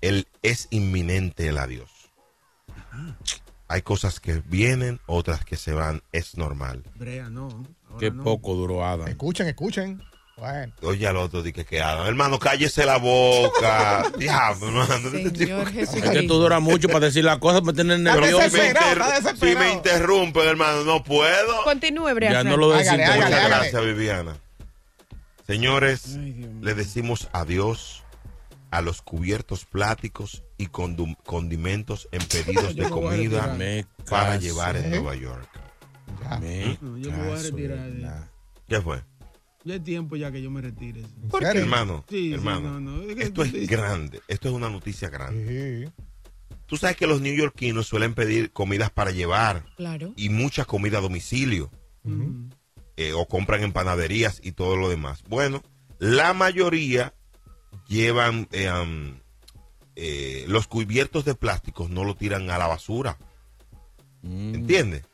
el, 0.00 0.26
es 0.42 0.68
inminente 0.70 1.48
el 1.48 1.58
adiós. 1.58 1.90
Hay 3.68 3.82
cosas 3.82 4.20
que 4.20 4.42
vienen, 4.46 5.00
otras 5.06 5.44
que 5.44 5.56
se 5.56 5.72
van, 5.72 6.02
es 6.12 6.36
normal. 6.36 6.82
Brea, 6.94 7.30
no. 7.30 7.44
ahora 7.88 7.98
Qué 7.98 8.10
no. 8.10 8.22
poco 8.22 8.54
duró 8.54 8.84
Adam. 8.84 9.08
Escuchen, 9.08 9.46
escuchen. 9.48 10.02
Bueno. 10.36 10.72
Oye, 10.82 11.06
al 11.06 11.16
otro 11.18 11.42
di 11.42 11.52
que 11.52 11.64
que 11.64 11.80
hagan. 11.80 12.06
Hermano, 12.06 12.38
cállese 12.38 12.84
la 12.84 12.96
boca. 12.98 14.10
Diablo, 14.18 14.82
Es 15.76 15.90
que 15.90 16.22
tú 16.26 16.34
duras 16.34 16.60
mucho 16.60 16.88
para 16.88 17.06
decir 17.06 17.24
las 17.24 17.38
cosas, 17.38 17.62
me 17.62 17.72
tienes 17.72 17.98
Está 17.98 18.14
nervioso. 18.16 18.50
si 18.50 18.56
desesperado. 18.56 19.60
me 19.60 19.72
interrumpen, 19.72 20.48
hermano, 20.48 20.84
no 20.84 21.04
puedo. 21.04 21.62
Continúe, 21.64 22.12
Brea 22.14 22.32
Ya 22.32 22.44
no 22.44 22.56
lo 22.56 22.72
Hágale, 22.74 23.04
Muchas 23.06 23.10
hágale. 23.32 23.48
gracias, 23.48 23.84
Viviana. 23.84 24.36
Señores, 25.46 26.16
le 26.16 26.74
decimos 26.74 27.28
adiós 27.32 28.01
a 28.72 28.80
los 28.80 29.02
cubiertos 29.02 29.64
plásticos 29.66 30.42
y 30.58 30.66
condimentos 30.66 32.08
en 32.10 32.22
pedidos 32.28 32.74
de 32.74 32.88
comida 32.88 33.56
para 34.10 34.26
caso, 34.32 34.40
llevar 34.40 34.76
en 34.76 34.90
Nueva 34.90 35.14
York. 35.14 35.48
me 36.40 36.78
No, 36.80 36.96
yo 36.98 37.12
me 37.12 37.28
voy 37.28 37.38
a 37.38 37.42
retirar. 37.42 38.30
¿Qué 38.66 38.80
fue? 38.80 39.02
Ya 39.64 39.74
es 39.76 39.84
tiempo 39.84 40.16
ya 40.16 40.32
que 40.32 40.42
yo 40.42 40.50
me 40.50 40.60
retire. 40.60 41.02
Hermano, 41.40 42.04
Sí, 42.08 42.16
sí, 42.28 42.32
hermano, 42.32 42.80
no, 42.80 42.96
no, 42.98 43.02
esto 43.10 43.44
es 43.44 43.68
grande, 43.68 44.20
esto 44.26 44.48
es 44.48 44.54
una 44.54 44.68
noticia 44.70 45.08
grande. 45.08 45.88
Tú 46.66 46.76
sabes 46.78 46.96
que 46.96 47.06
los 47.06 47.20
neoyorquinos 47.20 47.86
suelen 47.86 48.14
pedir 48.14 48.50
comidas 48.52 48.90
para 48.90 49.10
llevar 49.10 49.64
Claro. 49.76 50.14
y 50.16 50.30
mucha 50.30 50.64
comida 50.64 50.98
a 50.98 51.02
domicilio. 51.02 51.70
eh, 52.96 53.12
o 53.14 53.26
compran 53.26 53.62
en 53.62 53.72
panaderías 53.72 54.40
y 54.42 54.52
todo 54.52 54.76
lo 54.76 54.88
demás. 54.88 55.22
Bueno, 55.28 55.62
la 55.98 56.32
mayoría 56.34 57.14
llevan 57.92 58.48
eh, 58.52 58.70
eh, 59.96 60.44
los 60.48 60.66
cubiertos 60.66 61.24
de 61.24 61.34
plásticos, 61.34 61.90
no 61.90 62.04
lo 62.04 62.14
tiran 62.16 62.50
a 62.50 62.58
la 62.58 62.66
basura. 62.66 63.18
¿Entiendes? 64.24 65.04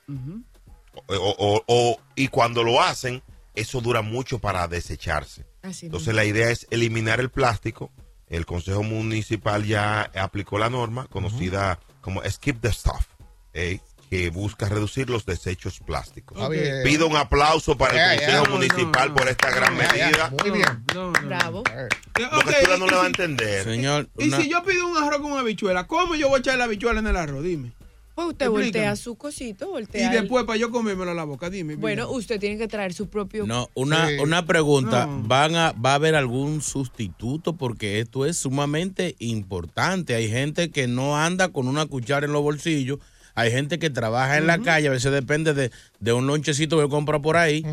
O- 1.07 1.15
o- 1.15 1.37
o- 1.57 1.65
o- 1.67 2.01
y 2.15 2.29
cuando 2.29 2.63
lo 2.63 2.81
hacen, 2.83 3.23
eso 3.55 3.81
dura 3.81 4.03
mucho 4.03 4.39
para 4.39 4.69
desecharse. 4.69 5.45
Así 5.63 5.87
Entonces 5.87 6.15
la 6.15 6.25
idea 6.25 6.51
es 6.51 6.67
eliminar 6.71 7.21
el 7.21 7.31
plástico. 7.31 7.91
El 8.29 8.47
Consejo 8.47 8.83
Municipal 8.83 9.65
ya 9.65 10.03
aplicó 10.15 10.59
la 10.59 10.69
norma 10.71 11.07
conocida 11.09 11.81
como 12.01 12.23
Skip 12.29 12.61
the 12.61 12.73
Stuff. 12.73 13.07
¿eh? 13.55 13.81
Que 14.09 14.31
busca 14.31 14.69
reducir 14.69 15.11
los 15.11 15.27
desechos 15.27 15.81
plásticos. 15.81 16.39
Pido 16.85 17.07
un 17.07 17.17
aplauso 17.17 17.77
para 17.77 18.15
el 18.15 18.19
Consejo 18.21 18.45
no, 18.45 18.51
no, 18.51 18.57
Municipal 18.57 19.13
por 19.15 19.29
esta 19.29 19.51
gran 19.51 19.77
medida. 19.77 20.33
Muy 20.41 20.51
bien. 20.51 20.85
Bravo. 21.27 21.63
Porque 21.65 22.55
Chula 22.65 22.77
no 22.79 22.87
le 22.87 22.97
va 22.97 23.05
a 23.05 23.07
entender. 23.07 23.65
Señor, 23.65 24.09
Y 24.19 24.31
si 24.31 24.49
yo 24.49 24.63
pido 24.65 24.87
un 24.89 24.97
arroz 24.97 25.21
con 25.21 25.33
habichuela, 25.39 25.87
¿cómo 25.87 26.15
yo 26.15 26.29
voy 26.29 26.39
a 26.39 26.41
echar 26.41 26.59
la 26.59 26.65
habichuela 26.65 27.01
en 27.01 27.07
el 27.07 27.17
arroz? 27.17 27.43
Dime. 27.45 27.73
Pues 28.15 28.29
usted 28.31 28.47
Explícame. 28.47 28.65
voltea 28.65 28.97
su 28.97 29.15
cosito, 29.17 29.69
voltea. 29.69 30.03
Y 30.03 30.05
el- 30.17 30.23
después 30.23 30.45
para 30.45 30.59
yo 30.59 30.73
comérmelo 30.73 31.13
a 31.13 31.15
la 31.15 31.23
boca, 31.23 31.51
dime. 31.51 31.77
Bueno, 31.77 32.11
usted 32.11 32.41
tiene 32.41 32.59
que 32.59 32.67
traer 32.67 32.93
su 32.93 33.09
propio. 33.09 33.47
No, 33.47 33.69
una, 33.75 34.09
Sí. 34.09 34.17
una 34.21 34.45
pregunta. 34.45 35.07
No. 35.07 35.23
¿Van 35.23 35.55
a, 35.55 35.71
¿Va 35.71 35.93
a 35.93 35.95
haber 35.95 36.17
algún 36.17 36.61
sustituto? 36.61 37.53
Porque 37.57 38.01
esto 38.01 38.27
es 38.27 38.37
sumamente 38.37 39.15
importante. 39.21 40.17
Hay 40.17 40.29
gente 40.29 40.71
que 40.73 40.89
no 40.89 41.17
anda 41.17 41.51
con 41.51 41.69
una 41.69 41.87
cuchara 41.87 42.27
en 42.27 42.33
los 42.33 42.43
bolsillos. 42.43 42.99
Hay 43.39 43.51
gente 43.53 43.79
que 43.79 43.89
trabaja 43.91 44.37
en 44.37 44.47
la 44.49 44.59
calle, 44.59 44.89
a 44.89 44.91
veces 44.91 45.13
depende 45.13 45.55
de, 45.55 45.71
de 46.01 46.13
un 46.13 46.27
lonchecito 46.27 46.77
que 46.83 46.89
compra 46.89 47.21
por 47.23 47.37
ahí 47.37 47.65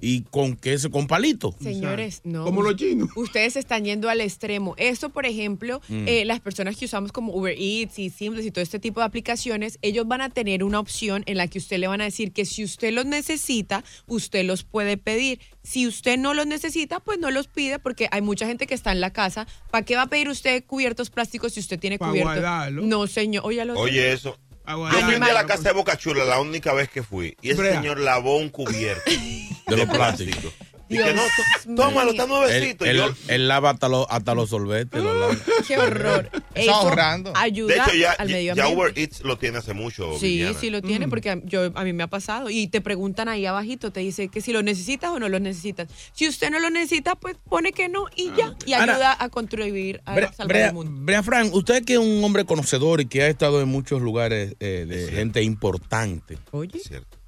y 0.00 0.22
con 0.22 0.56
queso, 0.56 0.90
con 0.90 1.06
palito. 1.06 1.54
Señores, 1.62 2.22
no. 2.24 2.44
Como 2.44 2.62
los 2.62 2.74
chinos. 2.76 3.08
Ustedes 3.14 3.54
están 3.56 3.84
yendo 3.84 4.08
al 4.10 4.20
extremo. 4.20 4.74
Esto, 4.78 5.10
por 5.10 5.24
ejemplo, 5.26 5.80
Mm. 5.88 6.08
eh, 6.08 6.24
las 6.24 6.40
personas 6.40 6.76
que 6.76 6.86
usamos 6.86 7.12
como 7.12 7.32
Uber 7.34 7.54
Eats 7.56 7.98
y 7.98 8.10
Seamless 8.10 8.46
y 8.46 8.50
todo 8.50 8.62
este 8.62 8.78
tipo 8.80 8.98
de 9.00 9.06
aplicaciones, 9.06 9.78
ellos 9.82 10.08
van 10.08 10.22
a 10.22 10.30
tener 10.30 10.64
una 10.64 10.80
opción 10.80 11.22
en 11.26 11.36
la 11.36 11.46
que 11.46 11.58
usted 11.58 11.78
le 11.78 11.86
van 11.86 12.00
a 12.00 12.04
decir 12.04 12.32
que 12.32 12.44
si 12.44 12.64
usted 12.64 12.92
los 12.92 13.06
necesita, 13.06 13.84
usted 14.06 14.44
los 14.44 14.64
puede 14.64 14.96
pedir. 14.96 15.38
Si 15.62 15.86
usted 15.86 16.18
no 16.18 16.34
los 16.34 16.46
necesita, 16.46 16.98
pues 16.98 17.18
no 17.20 17.30
los 17.30 17.46
pide 17.46 17.78
porque 17.78 18.08
hay 18.10 18.22
mucha 18.22 18.46
gente 18.46 18.66
que 18.66 18.74
está 18.74 18.90
en 18.90 19.00
la 19.00 19.12
casa. 19.12 19.46
¿Para 19.70 19.84
qué 19.84 19.94
va 19.94 20.02
a 20.02 20.06
pedir 20.08 20.28
usted 20.28 20.64
cubiertos 20.64 21.10
plásticos 21.10 21.52
si 21.52 21.60
usted 21.60 21.78
tiene 21.78 21.98
Pa' 21.98 22.08
cubiertos? 22.08 22.32
guardarlo. 22.34 22.82
No, 22.82 23.06
señor. 23.06 23.42
Oye, 23.46 23.64
lo 23.64 23.78
Oye, 23.78 24.12
eso. 24.12 24.36
Yo 24.66 25.00
fui 25.06 25.14
a 25.14 25.32
la 25.32 25.46
casa 25.46 25.62
de 25.64 25.72
Boca 25.72 25.96
Chula 25.96 26.24
la 26.24 26.40
única 26.40 26.72
vez 26.72 26.88
que 26.88 27.02
fui 27.02 27.36
y 27.42 27.50
ese 27.50 27.60
Brea. 27.60 27.74
señor 27.80 27.98
lavó 27.98 28.36
un 28.36 28.48
cubierto 28.48 29.10
De 29.66 29.76
los 29.76 29.88
plásticos. 29.88 30.52
Y 30.94 30.98
que 31.02 31.14
no, 31.14 31.22
tó- 31.22 31.74
tómalo, 31.74 32.10
está 32.12 32.26
nuevecito. 32.26 32.84
él- 32.84 32.96
Yo- 32.96 33.14
él 33.28 33.48
lava 33.48 33.70
hasta 33.70 33.88
los, 33.88 34.06
hasta 34.10 34.34
los 34.34 34.50
sorbetes. 34.50 35.02
los 35.02 35.16
lava. 35.16 35.36
Qué 35.66 35.78
horror. 35.78 36.30
Eso 36.54 36.70
ahorrando. 36.74 37.32
ayuda 37.34 37.74
de 37.74 37.80
hecho, 37.80 37.94
ya, 37.94 38.12
al 38.12 38.28
medio 38.28 38.54
ya 38.54 38.64
ambiente. 38.64 38.82
Uber 38.82 38.98
Eats 38.98 39.22
lo 39.22 39.38
tiene 39.38 39.58
hace 39.58 39.72
mucho. 39.72 40.18
Sí, 40.18 40.26
Viviana. 40.38 40.58
sí 40.60 40.70
lo 40.70 40.82
tiene, 40.82 41.08
porque 41.08 41.30
a, 41.30 41.40
yo, 41.44 41.70
a 41.74 41.84
mí 41.84 41.92
me 41.92 42.02
ha 42.02 42.08
pasado. 42.08 42.50
Y 42.50 42.66
te 42.68 42.80
preguntan 42.80 43.28
ahí 43.28 43.46
abajito, 43.46 43.90
te 43.92 44.00
dice 44.00 44.28
que 44.28 44.40
si 44.40 44.52
lo 44.52 44.62
necesitas 44.62 45.10
o 45.10 45.18
no 45.18 45.28
lo 45.28 45.40
necesitas. 45.40 45.88
Si 46.12 46.28
usted 46.28 46.50
no 46.50 46.58
lo 46.60 46.70
necesita, 46.70 47.14
pues 47.14 47.36
pone 47.48 47.72
que 47.72 47.88
no 47.88 48.06
y 48.16 48.30
ya. 48.36 48.54
Y 48.66 48.74
Ahora- 48.74 48.94
ayuda 48.94 49.16
a 49.18 49.28
contribuir 49.28 50.00
a 50.04 50.14
Brea, 50.14 50.32
salvar 50.32 50.48
Brea- 50.56 50.68
el 50.68 50.74
mundo. 50.74 50.92
Brea 51.02 51.22
Fran, 51.22 51.50
usted 51.52 51.84
que 51.84 51.94
es 51.94 51.98
un 51.98 52.22
hombre 52.24 52.44
conocedor 52.44 53.00
y 53.00 53.06
que 53.06 53.22
ha 53.22 53.28
estado 53.28 53.60
en 53.62 53.68
muchos 53.68 54.02
lugares 54.02 54.54
eh, 54.60 54.84
de 54.88 55.10
gente 55.12 55.42
importante. 55.42 56.38
Oye. 56.50 56.80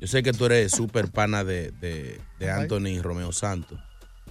Yo 0.05 0.09
sé 0.09 0.23
que 0.23 0.35
tú 0.35 0.45
eres 0.45 0.71
súper 0.71 1.11
pana 1.11 1.45
de, 1.45 1.71
de, 1.71 2.21
de 2.39 2.51
Anthony 2.51 3.01
Romeo 3.01 3.33
Santos. 3.33 3.79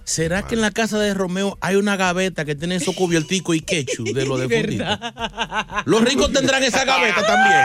¿Será 0.04 0.46
que 0.46 0.54
en 0.54 0.60
la 0.60 0.70
casa 0.70 1.00
de 1.00 1.12
Romeo 1.14 1.58
hay 1.60 1.74
una 1.74 1.96
gaveta 1.96 2.44
que 2.44 2.54
tiene 2.54 2.76
esos 2.76 2.94
cubierticos 2.94 3.56
y 3.56 3.60
ketchup 3.60 4.06
de 4.14 4.24
lo 4.24 4.38
de 4.38 4.48
fundito? 4.60 4.84
Los 5.86 6.04
ricos 6.04 6.32
tendrán 6.32 6.62
esa 6.62 6.84
gaveta 6.84 7.26
también. 7.26 7.60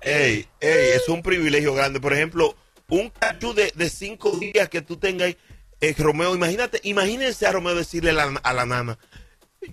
Ey, 0.00 0.44
ey, 0.58 0.90
es 0.96 1.08
un 1.08 1.22
privilegio 1.22 1.72
grande. 1.72 2.00
Por 2.00 2.12
ejemplo, 2.12 2.56
un 2.88 3.10
cachú 3.10 3.54
de, 3.54 3.72
de 3.76 3.88
cinco 3.88 4.36
días 4.36 4.68
que 4.68 4.82
tú 4.82 4.96
tengas 4.96 5.28
ahí, 5.28 5.36
eh, 5.80 5.94
Romeo, 5.96 6.34
imagínate, 6.34 6.80
imagínense 6.82 7.46
a 7.46 7.52
Romeo 7.52 7.76
decirle 7.76 8.10
a 8.10 8.14
la, 8.14 8.40
a 8.42 8.52
la 8.52 8.66
nana, 8.66 8.98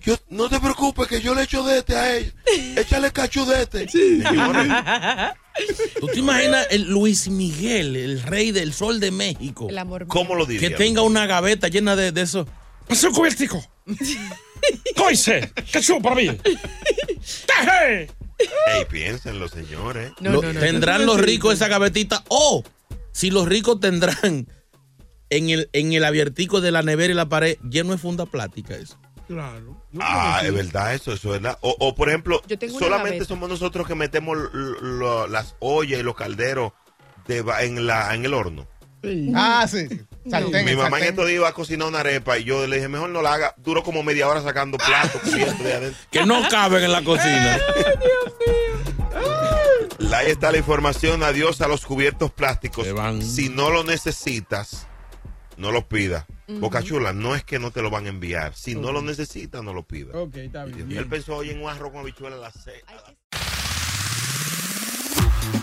yo, 0.00 0.14
no 0.28 0.48
te 0.48 0.60
preocupes 0.60 1.08
que 1.08 1.20
yo 1.20 1.34
le 1.34 1.42
echo 1.42 1.64
de 1.64 1.78
este 1.78 1.96
a 1.96 2.16
ella, 2.16 2.32
échale 2.76 3.10
cachú 3.10 3.44
de 3.46 3.62
este. 3.62 3.88
Señores, 3.88 4.68
¿Tú 6.00 6.06
te 6.08 6.18
imaginas 6.18 6.66
el 6.70 6.82
Luis 6.82 7.28
Miguel, 7.28 7.94
el 7.96 8.22
rey 8.22 8.50
del 8.52 8.72
sol 8.72 8.98
de 9.00 9.10
México? 9.10 9.68
El 9.70 9.78
amor. 9.78 10.06
¿Cómo 10.08 10.34
lo 10.34 10.46
diría? 10.46 10.68
Que 10.68 10.74
tenga 10.74 11.02
una 11.02 11.26
gaveta 11.26 11.68
llena 11.68 11.94
de, 11.96 12.10
de 12.12 12.22
eso. 12.22 12.46
¡Pase 12.88 13.08
un 13.08 13.14
cubiertico! 13.14 13.64
¡Coise! 14.96 15.52
¡Ketchup 15.72 16.02
para 16.02 16.16
mí! 16.16 16.28
¡Taje! 17.46 18.10
Ey, 18.66 18.84
piénsenlo, 18.90 19.48
señores. 19.48 20.12
Lo- 20.20 20.40
¿Tendrán 20.40 21.06
los 21.06 21.20
ricos 21.20 21.54
esa 21.54 21.68
gavetita? 21.68 22.24
O 22.28 22.64
si 23.12 23.30
los 23.30 23.46
ricos 23.46 23.78
tendrán 23.80 24.48
en 25.30 25.50
el, 25.50 25.70
en 25.72 25.92
el 25.92 26.04
abiertico 26.04 26.60
de 26.60 26.72
la 26.72 26.82
nevera 26.82 27.12
y 27.12 27.16
la 27.16 27.28
pared 27.28 27.58
lleno 27.70 27.92
de 27.92 27.98
funda 27.98 28.26
plástica 28.26 28.74
eso. 28.74 28.98
Claro. 29.28 29.80
Ah, 30.00 30.40
es 30.44 30.52
verdad 30.52 30.94
eso, 30.94 31.12
eso 31.12 31.34
es 31.34 31.40
verdad. 31.42 31.58
O, 31.62 31.74
o, 31.78 31.94
por 31.94 32.08
ejemplo, 32.08 32.42
solamente 32.78 33.24
somos 33.24 33.48
nosotros 33.48 33.86
que 33.86 33.94
metemos 33.94 34.36
lo- 34.52 35.26
las 35.26 35.56
ollas 35.60 36.00
y 36.00 36.02
los 36.02 36.14
calderos 36.14 36.72
de 37.26 37.38
en, 37.60 37.86
la, 37.86 38.14
en 38.14 38.24
el 38.24 38.34
horno. 38.34 38.66
Ah, 39.34 39.66
sí. 39.70 39.86
Sartén, 40.30 40.64
Mi 40.64 40.74
mamá 40.74 40.98
en 40.98 41.04
estos 41.04 41.26
días 41.26 41.36
iba 41.36 41.48
a 41.48 41.52
cocinar 41.52 41.88
una 41.88 42.00
arepa 42.00 42.38
y 42.38 42.44
yo 42.44 42.66
le 42.66 42.76
dije, 42.76 42.88
mejor 42.88 43.10
no 43.10 43.20
la 43.20 43.34
haga. 43.34 43.54
Duró 43.58 43.82
como 43.82 44.02
media 44.02 44.26
hora 44.28 44.42
sacando 44.42 44.78
platos, 44.78 45.20
cubiertos 45.24 45.58
de 45.58 45.72
adentro. 45.74 46.00
Que 46.10 46.24
no 46.24 46.42
caben 46.48 46.82
en 46.84 46.92
la 46.92 47.02
cocina. 47.04 47.58
Ahí 50.14 50.30
está 50.30 50.52
la 50.52 50.58
información. 50.58 51.22
Adiós 51.22 51.60
a 51.60 51.68
los 51.68 51.84
cubiertos 51.84 52.30
plásticos. 52.30 52.86
Si 53.22 53.48
no 53.48 53.70
lo 53.70 53.84
necesitas, 53.84 54.86
no 55.56 55.72
los 55.72 55.84
pidas. 55.84 56.24
Boca 56.46 56.82
Chula, 56.82 57.12
no 57.12 57.34
es 57.34 57.44
que 57.44 57.58
no 57.58 57.70
te 57.70 57.82
lo 57.82 57.90
van 57.90 58.06
a 58.06 58.08
enviar. 58.10 58.54
Si 58.54 58.74
no 58.74 58.92
lo 58.92 59.02
necesitas, 59.02 59.62
no 59.62 59.72
lo 59.72 59.82
pidas. 59.82 60.14
Ok, 60.14 60.36
está 60.36 60.64
bien. 60.64 60.90
Él 60.92 61.06
pensó 61.06 61.36
hoy 61.36 61.50
en 61.50 61.62
un 61.62 61.68
arroz 61.68 61.92
con 61.92 62.00
habichuela 62.00 62.36
a 62.36 62.40
las 62.40 62.54
seis. 62.62 62.82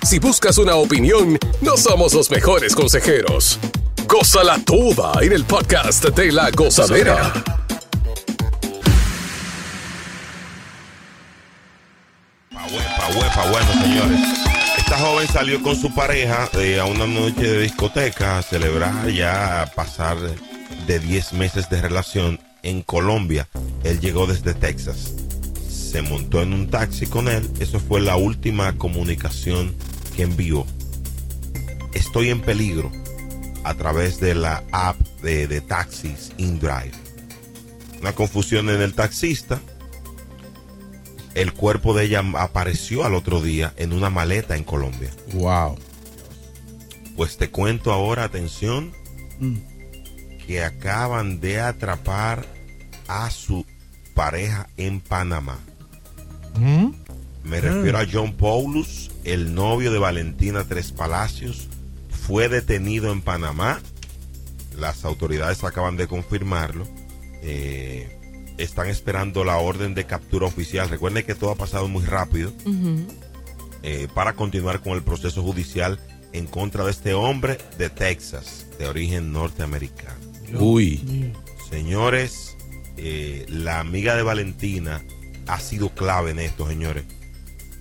Si 0.03 0.19
buscas 0.19 0.57
una 0.57 0.75
opinión, 0.75 1.37
no 1.61 1.77
somos 1.77 2.13
los 2.13 2.29
mejores 2.31 2.75
consejeros. 2.75 3.59
Gózala 4.07 4.59
toda 4.65 5.13
en 5.21 5.31
el 5.31 5.45
podcast 5.45 6.03
de 6.05 6.31
la 6.31 6.49
gozadera. 6.51 7.31
Pa' 12.51 13.09
huepa, 13.09 13.49
bueno, 13.49 13.73
señores. 13.81 14.40
Esta 14.91 15.05
joven 15.05 15.27
salió 15.29 15.63
con 15.63 15.77
su 15.77 15.95
pareja 15.95 16.49
eh, 16.59 16.77
a 16.77 16.83
una 16.83 17.07
noche 17.07 17.43
de 17.43 17.61
discoteca 17.61 18.37
a 18.37 18.41
celebrar 18.41 19.09
ya 19.09 19.61
a 19.61 19.67
pasar 19.67 20.17
de 20.85 20.99
10 20.99 21.31
meses 21.31 21.69
de 21.69 21.81
relación 21.81 22.41
en 22.61 22.81
Colombia. 22.81 23.47
Él 23.85 24.01
llegó 24.01 24.27
desde 24.27 24.53
Texas. 24.53 25.13
Se 25.69 26.01
montó 26.01 26.41
en 26.41 26.51
un 26.51 26.69
taxi 26.69 27.05
con 27.05 27.29
él. 27.29 27.49
Eso 27.61 27.79
fue 27.79 28.01
la 28.01 28.17
última 28.17 28.77
comunicación 28.77 29.73
que 30.13 30.23
envió. 30.23 30.65
Estoy 31.93 32.29
en 32.29 32.41
peligro 32.41 32.91
a 33.63 33.73
través 33.75 34.19
de 34.19 34.35
la 34.35 34.61
app 34.73 34.99
de, 35.21 35.47
de 35.47 35.61
taxis 35.61 36.33
InDrive. 36.35 36.91
Una 38.01 38.11
confusión 38.11 38.69
en 38.69 38.81
el 38.81 38.93
taxista 38.93 39.61
el 41.35 41.53
cuerpo 41.53 41.93
de 41.93 42.05
ella 42.05 42.23
apareció 42.37 43.05
al 43.05 43.15
otro 43.15 43.41
día 43.41 43.73
en 43.77 43.93
una 43.93 44.09
maleta 44.09 44.55
en 44.57 44.63
Colombia. 44.63 45.09
Wow. 45.33 45.77
Pues 47.15 47.37
te 47.37 47.49
cuento 47.49 47.91
ahora, 47.91 48.23
atención, 48.23 48.91
Mm. 49.39 49.57
que 50.45 50.63
acaban 50.63 51.39
de 51.39 51.59
atrapar 51.59 52.45
a 53.07 53.29
su 53.31 53.65
pareja 54.13 54.69
en 54.77 54.99
Panamá. 54.99 55.57
Me 57.43 57.59
refiero 57.59 57.97
a 57.97 58.05
John 58.11 58.33
Paulus, 58.33 59.09
el 59.23 59.55
novio 59.55 59.91
de 59.91 59.97
Valentina 59.99 60.63
Tres 60.67 60.91
Palacios, 60.91 61.67
fue 62.09 62.49
detenido 62.49 63.11
en 63.11 63.21
Panamá. 63.21 63.81
Las 64.77 65.05
autoridades 65.05 65.63
acaban 65.63 65.97
de 65.97 66.07
confirmarlo. 66.07 66.87
Eh, 67.41 68.19
están 68.63 68.87
esperando 68.87 69.43
la 69.43 69.57
orden 69.57 69.93
de 69.93 70.05
captura 70.05 70.45
oficial. 70.45 70.89
Recuerden 70.89 71.25
que 71.25 71.35
todo 71.35 71.51
ha 71.51 71.55
pasado 71.55 71.87
muy 71.87 72.03
rápido 72.05 72.51
eh, 73.83 74.07
para 74.13 74.33
continuar 74.33 74.81
con 74.81 74.93
el 74.93 75.03
proceso 75.03 75.41
judicial 75.41 75.99
en 76.33 76.47
contra 76.47 76.83
de 76.85 76.91
este 76.91 77.13
hombre 77.13 77.57
de 77.77 77.89
Texas, 77.89 78.67
de 78.77 78.87
origen 78.87 79.31
norteamericano. 79.31 80.19
Uy. 80.59 81.33
Señores, 81.69 82.55
eh, 82.97 83.45
la 83.49 83.79
amiga 83.79 84.15
de 84.15 84.23
Valentina 84.23 85.01
ha 85.47 85.59
sido 85.59 85.89
clave 85.89 86.31
en 86.31 86.39
esto, 86.39 86.67
señores. 86.67 87.03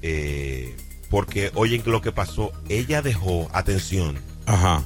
Eh, 0.02 0.74
porque 1.10 1.50
oyen 1.54 1.82
lo 1.86 2.00
que 2.00 2.12
pasó. 2.12 2.52
Ella 2.68 3.02
dejó, 3.02 3.48
atención, 3.52 4.16
Ajá. 4.46 4.84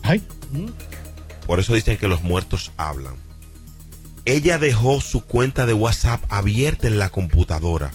por 1.46 1.60
eso 1.60 1.74
dicen 1.74 1.98
que 1.98 2.08
los 2.08 2.22
muertos 2.22 2.72
hablan. 2.76 3.14
Ella 4.24 4.58
dejó 4.58 5.00
su 5.00 5.24
cuenta 5.24 5.66
de 5.66 5.74
WhatsApp 5.74 6.22
abierta 6.28 6.86
en 6.86 6.98
la 6.98 7.10
computadora. 7.10 7.92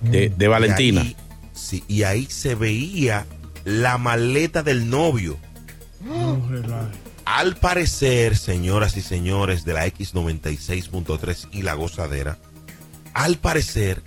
De, 0.00 0.30
de 0.30 0.48
Valentina. 0.48 1.02
Y 1.02 1.06
ahí, 1.06 1.16
sí, 1.52 1.84
y 1.88 2.02
ahí 2.04 2.26
se 2.26 2.54
veía 2.54 3.26
la 3.64 3.98
maleta 3.98 4.62
del 4.62 4.88
novio. 4.90 5.38
Al 7.24 7.56
parecer, 7.56 8.36
señoras 8.36 8.96
y 8.96 9.02
señores 9.02 9.64
de 9.64 9.74
la 9.74 9.86
X96.3 9.86 11.48
y 11.52 11.62
la 11.62 11.74
gozadera, 11.74 12.38
al 13.14 13.36
parecer, 13.36 14.02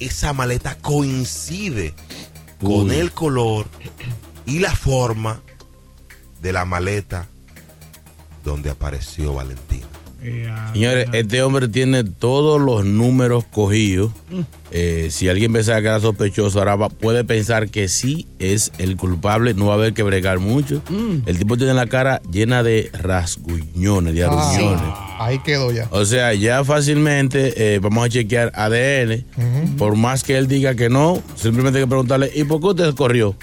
esa 0.00 0.32
maleta 0.32 0.76
coincide 0.78 1.94
con 2.60 2.90
el 2.92 3.12
color 3.12 3.66
y 4.46 4.60
la 4.60 4.74
forma 4.74 5.42
de 6.40 6.52
la 6.52 6.64
maleta 6.64 7.28
donde 8.44 8.70
apareció 8.70 9.34
Valentina. 9.34 9.86
Señores, 10.72 11.08
este 11.12 11.42
hombre 11.42 11.68
tiene 11.68 12.04
todos 12.04 12.60
los 12.60 12.84
números 12.84 13.44
cogidos. 13.50 14.12
Eh, 14.70 15.08
si 15.10 15.28
alguien 15.28 15.52
piensa 15.52 15.80
que 15.80 15.86
era 15.88 16.00
sospechoso, 16.00 16.58
ahora 16.60 16.76
va- 16.76 16.88
puede 16.88 17.24
pensar 17.24 17.68
que 17.68 17.88
sí 17.88 18.26
es 18.38 18.72
el 18.78 18.96
culpable. 18.96 19.52
No 19.54 19.66
va 19.66 19.72
a 19.72 19.76
haber 19.76 19.92
que 19.92 20.02
bregar 20.02 20.38
mucho. 20.38 20.80
El 21.26 21.38
tipo 21.38 21.56
tiene 21.56 21.74
la 21.74 21.86
cara 21.86 22.22
llena 22.30 22.62
de 22.62 22.90
rasguñones, 22.92 24.14
de 24.14 24.24
Ah, 24.24 24.28
aruñones. 24.28 24.94
Ahí 25.18 25.38
quedó 25.40 25.72
ya. 25.72 25.88
O 25.90 26.04
sea, 26.04 26.32
ya 26.34 26.64
fácilmente 26.64 27.74
eh, 27.74 27.78
vamos 27.80 28.06
a 28.06 28.08
chequear 28.08 28.50
ADN. 28.54 29.24
Por 29.76 29.96
más 29.96 30.24
que 30.24 30.36
él 30.38 30.48
diga 30.48 30.74
que 30.74 30.88
no, 30.88 31.22
simplemente 31.36 31.78
hay 31.78 31.84
que 31.84 31.88
preguntarle, 31.88 32.30
¿y 32.34 32.44
por 32.44 32.60
qué 32.60 32.66
usted 32.68 32.94
corrió? 32.94 33.36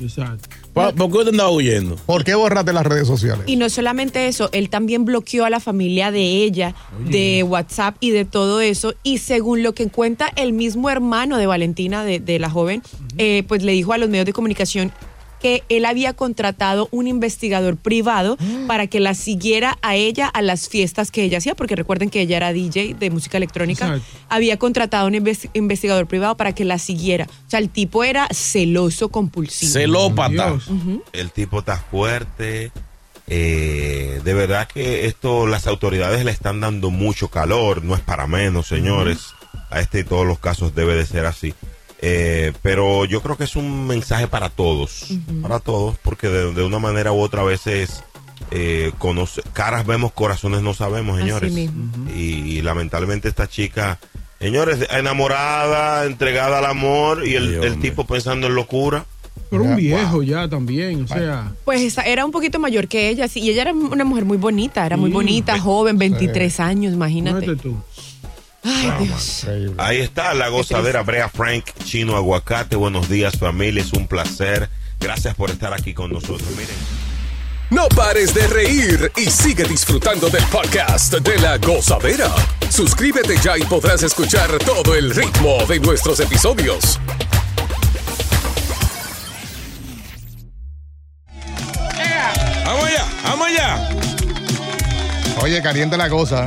Exacto. 0.00 0.48
¿Por 0.72 0.94
qué 0.94 1.02
usted 1.02 1.28
andaba 1.28 1.50
huyendo? 1.50 1.96
¿Por 2.06 2.24
qué 2.24 2.34
borraste 2.34 2.72
las 2.72 2.86
redes 2.86 3.06
sociales? 3.06 3.44
Y 3.46 3.56
no 3.56 3.68
solamente 3.68 4.26
eso, 4.26 4.48
él 4.52 4.70
también 4.70 5.04
bloqueó 5.04 5.44
a 5.44 5.50
la 5.50 5.60
familia 5.60 6.10
de 6.10 6.22
ella, 6.44 6.74
de 7.08 7.42
WhatsApp 7.42 7.96
y 8.00 8.10
de 8.10 8.24
todo 8.24 8.60
eso. 8.60 8.94
Y 9.02 9.18
según 9.18 9.62
lo 9.62 9.74
que 9.74 9.88
cuenta 9.88 10.32
el 10.34 10.52
mismo 10.52 10.88
hermano 10.88 11.36
de 11.36 11.46
Valentina, 11.46 12.04
de, 12.04 12.20
de 12.20 12.38
la 12.38 12.48
joven, 12.48 12.82
eh, 13.18 13.44
pues 13.46 13.62
le 13.62 13.72
dijo 13.72 13.92
a 13.92 13.98
los 13.98 14.08
medios 14.08 14.26
de 14.26 14.32
comunicación 14.32 14.92
que 15.42 15.62
él 15.68 15.84
había 15.84 16.14
contratado 16.14 16.88
un 16.92 17.06
investigador 17.08 17.76
privado 17.76 18.38
para 18.66 18.86
que 18.86 19.00
la 19.00 19.14
siguiera 19.14 19.76
a 19.82 19.96
ella 19.96 20.28
a 20.28 20.40
las 20.40 20.68
fiestas 20.68 21.10
que 21.10 21.24
ella 21.24 21.38
hacía, 21.38 21.54
porque 21.54 21.76
recuerden 21.76 22.08
que 22.08 22.20
ella 22.20 22.36
era 22.38 22.52
DJ 22.52 22.94
de 22.98 23.10
música 23.10 23.36
electrónica. 23.36 23.86
Exacto. 23.86 24.06
Había 24.30 24.58
contratado 24.58 25.06
un 25.08 25.14
inves- 25.14 25.50
investigador 25.52 26.06
privado 26.06 26.36
para 26.36 26.54
que 26.54 26.64
la 26.64 26.78
siguiera. 26.78 27.26
O 27.46 27.50
sea, 27.50 27.58
el 27.58 27.68
tipo 27.68 28.04
era 28.04 28.26
celoso 28.32 29.10
compulsivo. 29.10 29.72
Celópata. 29.72 30.56
El 31.12 31.30
tipo 31.32 31.58
está 31.58 31.76
fuerte. 31.76 32.70
eh, 33.26 34.20
de 34.24 34.34
verdad 34.34 34.68
que 34.72 35.06
esto 35.06 35.46
las 35.46 35.66
autoridades 35.66 36.24
le 36.24 36.30
están 36.30 36.60
dando 36.60 36.90
mucho 36.90 37.28
calor, 37.28 37.82
no 37.84 37.94
es 37.94 38.00
para 38.00 38.26
menos, 38.26 38.66
señores. 38.66 39.18
A 39.70 39.80
este 39.80 40.00
y 40.00 40.04
todos 40.04 40.26
los 40.26 40.38
casos 40.38 40.74
debe 40.74 40.94
de 40.94 41.06
ser 41.06 41.24
así. 41.26 41.54
Eh, 42.04 42.52
pero 42.62 43.04
yo 43.04 43.22
creo 43.22 43.36
que 43.36 43.44
es 43.44 43.54
un 43.54 43.86
mensaje 43.86 44.26
para 44.26 44.48
todos, 44.50 45.06
para 45.40 45.60
todos, 45.60 45.96
porque 46.02 46.28
de, 46.28 46.52
de 46.52 46.64
una 46.64 46.80
manera 46.80 47.12
u 47.12 47.20
otra 47.20 47.42
a 47.42 47.44
veces 47.44 48.02
eh, 48.50 48.90
conoce, 48.98 49.40
caras 49.52 49.86
vemos, 49.86 50.12
corazones 50.12 50.62
no 50.62 50.74
sabemos, 50.74 51.14
Así 51.14 51.22
señores. 51.22 51.52
Y, 52.14 52.20
y 52.20 52.62
lamentablemente 52.62 53.28
esta 53.28 53.46
chica, 53.46 54.00
señores, 54.40 54.86
enamorada, 54.90 56.04
entregada 56.04 56.58
al 56.58 56.66
amor 56.66 57.26
y 57.26 57.34
el, 57.34 57.62
el 57.62 57.78
tipo 57.78 58.04
pensando 58.04 58.48
en 58.48 58.56
locura. 58.56 59.06
Pero 59.48 59.62
un 59.64 59.76
viejo 59.76 60.22
ya 60.22 60.48
también, 60.48 61.04
o 61.04 61.08
sea. 61.08 61.52
Pues 61.64 61.96
era 62.04 62.24
un 62.24 62.32
poquito 62.32 62.58
mayor 62.58 62.88
que 62.88 63.10
ella, 63.10 63.28
sí, 63.28 63.40
y 63.40 63.50
ella 63.50 63.62
era 63.62 63.72
una 63.72 64.04
mujer 64.04 64.24
muy 64.24 64.38
bonita, 64.38 64.84
era 64.84 64.96
muy 64.96 65.10
bonita, 65.10 65.58
joven, 65.58 65.98
23 65.98 66.60
años, 66.60 66.94
imagínate. 66.94 67.54
Tú. 67.56 67.76
Ay, 68.64 68.92
Dios. 69.00 69.46
Ahí 69.78 69.98
está 69.98 70.34
la 70.34 70.48
gozadera 70.48 71.02
Brea 71.02 71.28
Frank 71.28 71.64
Chino 71.84 72.16
Aguacate. 72.16 72.76
Buenos 72.76 73.08
días 73.08 73.36
familia, 73.36 73.82
es 73.82 73.92
un 73.92 74.06
placer. 74.06 74.68
Gracias 75.00 75.34
por 75.34 75.50
estar 75.50 75.72
aquí 75.72 75.94
con 75.94 76.12
nosotros. 76.12 76.48
Miren. 76.50 76.76
No 77.70 77.88
pares 77.88 78.34
de 78.34 78.46
reír 78.46 79.10
y 79.16 79.30
sigue 79.30 79.64
disfrutando 79.64 80.28
del 80.28 80.44
podcast 80.44 81.14
de 81.14 81.38
la 81.38 81.56
gozadera. 81.58 82.30
Suscríbete 82.68 83.36
ya 83.42 83.56
y 83.58 83.62
podrás 83.62 84.02
escuchar 84.02 84.50
todo 84.58 84.94
el 84.94 85.10
ritmo 85.12 85.64
de 85.66 85.80
nuestros 85.80 86.20
episodios. 86.20 87.00
¡Vamos 92.64 92.84
allá! 92.84 93.06
¡Vamos 93.24 93.46
allá! 93.48 93.88
Oye, 95.40 95.62
caliente 95.62 95.96
la 95.96 96.08
cosa. 96.08 96.44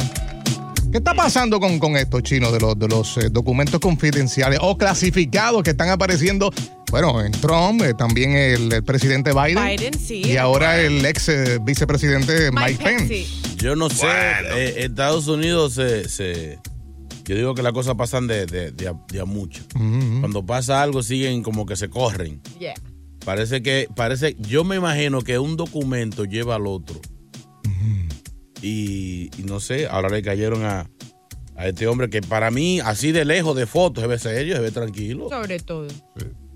¿Qué 0.95 0.99
está 0.99 1.13
pasando 1.13 1.59
con, 1.59 1.77
con 1.77 1.97
esto, 1.97 2.21
chino, 2.21 2.53
de 2.53 2.59
los, 2.61 2.79
de 2.79 2.87
los 2.87 3.17
eh, 3.17 3.27
documentos 3.29 3.81
confidenciales 3.81 4.59
o 4.61 4.77
clasificados 4.77 5.61
que 5.61 5.71
están 5.71 5.89
apareciendo? 5.89 6.53
Bueno, 6.89 7.21
en 7.21 7.33
Trump, 7.33 7.81
eh, 7.81 7.93
también 7.93 8.31
el, 8.31 8.71
el 8.71 8.81
presidente 8.81 9.33
Biden. 9.33 9.61
Biden, 9.61 9.99
sí. 9.99 10.21
Y 10.23 10.37
ahora 10.37 10.79
el 10.79 11.05
ex 11.05 11.27
eh, 11.27 11.59
vicepresidente 11.61 12.49
Mike, 12.49 12.81
Pence. 12.81 13.25
Yo 13.57 13.75
no 13.75 13.89
sé, 13.89 14.07
eh, 14.07 14.85
Estados 14.85 15.27
Unidos 15.27 15.73
se, 15.73 16.07
se- 16.07 16.59
Yo 17.25 17.35
digo 17.35 17.55
que 17.55 17.61
las 17.61 17.73
cosas 17.73 17.95
pasan 17.95 18.27
de, 18.27 18.45
de, 18.45 18.71
de 18.71 18.87
a, 18.87 18.93
de 19.11 19.19
a 19.19 19.25
mucho. 19.25 19.63
Cuando 19.73 20.45
pasa 20.45 20.81
algo 20.81 21.03
siguen 21.03 21.43
como 21.43 21.65
que 21.65 21.75
se 21.75 21.89
corren. 21.89 22.39
Yeah. 22.57 22.73
Parece 23.25 23.61
que, 23.61 23.89
parece, 23.97 24.37
yo 24.39 24.63
me 24.63 24.77
imagino 24.77 25.21
que 25.23 25.39
un 25.39 25.57
documento 25.57 26.23
lleva 26.23 26.55
al 26.55 26.67
otro. 26.67 27.01
Y, 28.65 29.29
y 29.37 29.43
no 29.43 29.59
sé, 29.59 29.85
ahora 29.85 30.09
le 30.09 30.23
cayeron 30.23 30.65
a, 30.65 30.89
a 31.55 31.67
este 31.67 31.87
hombre 31.87 32.09
que 32.09 32.21
para 32.21 32.49
mí, 32.49 32.79
así 32.79 33.11
de 33.11 33.23
lejos 33.23 33.55
de 33.55 33.67
fotos, 33.67 34.01
se 34.01 34.07
ve 34.07 34.17
serio, 34.17 34.55
se 34.55 34.61
ve 34.61 34.71
tranquilo. 34.71 35.29
Sobre 35.29 35.59
todo. 35.59 35.87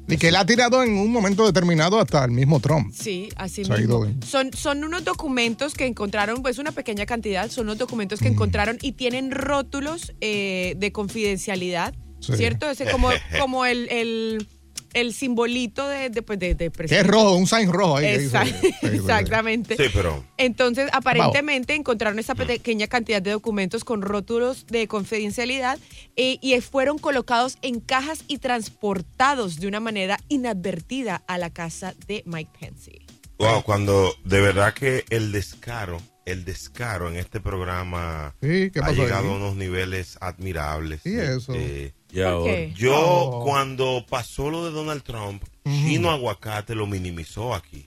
Y 0.08 0.18
que 0.18 0.30
él 0.30 0.36
ha 0.38 0.46
tirado 0.46 0.82
en 0.82 0.98
un 0.98 1.12
momento 1.12 1.46
determinado 1.46 2.00
hasta 2.00 2.26
el 2.26 2.32
mismo 2.32 2.60
Trump. 2.60 2.92
Sí, 2.96 3.30
así 3.36 3.64
Se 3.64 3.78
mismo. 3.78 4.08
Son, 4.26 4.52
son 4.54 4.84
unos 4.84 5.04
documentos 5.04 5.76
que 5.76 5.86
encontraron, 5.86 6.42
pues 6.42 6.58
una 6.58 6.72
pequeña 6.72 7.06
cantidad, 7.06 7.50
son 7.52 7.66
unos 7.68 7.78
documentos 7.78 8.20
que 8.20 8.28
encontraron 8.28 8.80
y 8.82 8.94
tienen 8.94 9.30
rótulos 9.30 10.14
eh, 10.20 10.74
de 10.78 10.92
confidencialidad, 10.92 11.94
Sí. 12.22 12.36
¿cierto? 12.36 12.70
Ese 12.70 12.86
como, 12.90 13.10
como 13.40 13.66
el, 13.66 13.88
el, 13.92 14.48
el 14.94 15.14
simbolito 15.14 15.88
de, 15.88 16.10
de, 16.10 16.22
pues, 16.22 16.40
de, 16.40 16.56
de 16.56 16.70
Que 16.72 17.00
es 17.00 17.08
rojo, 17.08 17.36
un 17.36 17.48
sign 17.48 17.72
rojo 17.72 17.98
ahí. 17.98 18.06
Exact- 18.08 18.60
sí. 18.62 18.74
Exactamente. 18.88 19.76
Sí, 19.78 19.84
pero 19.94 20.24
Entonces, 20.38 20.90
aparentemente 20.94 21.76
encontraron 21.76 22.20
esa 22.20 22.36
pequeña 22.36 22.88
cantidad 22.88 23.22
de 23.22 23.32
documentos 23.32 23.84
con 23.84 24.02
rótulos 24.02 24.66
de 24.68 24.88
confidencialidad 24.88 25.78
eh, 26.16 26.38
y 26.42 26.60
fueron 26.62 26.98
colocados 26.98 27.58
en 27.62 27.80
cajas 27.80 28.24
y 28.28 28.38
transportados 28.40 29.60
de 29.60 29.68
una 29.68 29.80
manera 29.80 30.20
inadvertida 30.30 31.24
a 31.28 31.38
la 31.38 31.50
casa 31.52 31.94
de 32.08 32.24
Mike 32.26 32.52
Pence. 32.60 32.92
wow, 33.38 33.62
cuando 33.64 34.14
de 34.26 34.42
verdad 34.42 34.74
que 34.74 35.06
el 35.10 35.32
descaro, 35.32 36.02
el 36.26 36.46
descaro 36.46 37.08
en 37.10 37.16
este 37.18 37.40
programa 37.40 38.36
Sí, 38.42 38.70
¿qué 38.72 38.80
ha 38.84 38.92
llegado 38.92 39.28
ahí? 39.28 39.34
a 39.34 39.36
unos 39.36 39.56
niveles 39.56 40.18
admirables. 40.22 41.02
Sí, 41.04 41.14
eso. 41.18 41.54
Eh, 41.56 41.94
Yo 42.12 42.96
Oh. 42.98 43.44
cuando 43.46 44.06
pasó 44.10 44.50
lo 44.50 44.66
de 44.66 44.72
Donald 44.72 45.04
Trump, 45.04 45.44
Chino 45.66 46.10
Aguacate 46.12 46.74
lo 46.76 46.88
minimizó 46.88 47.54
aquí. 47.54 47.86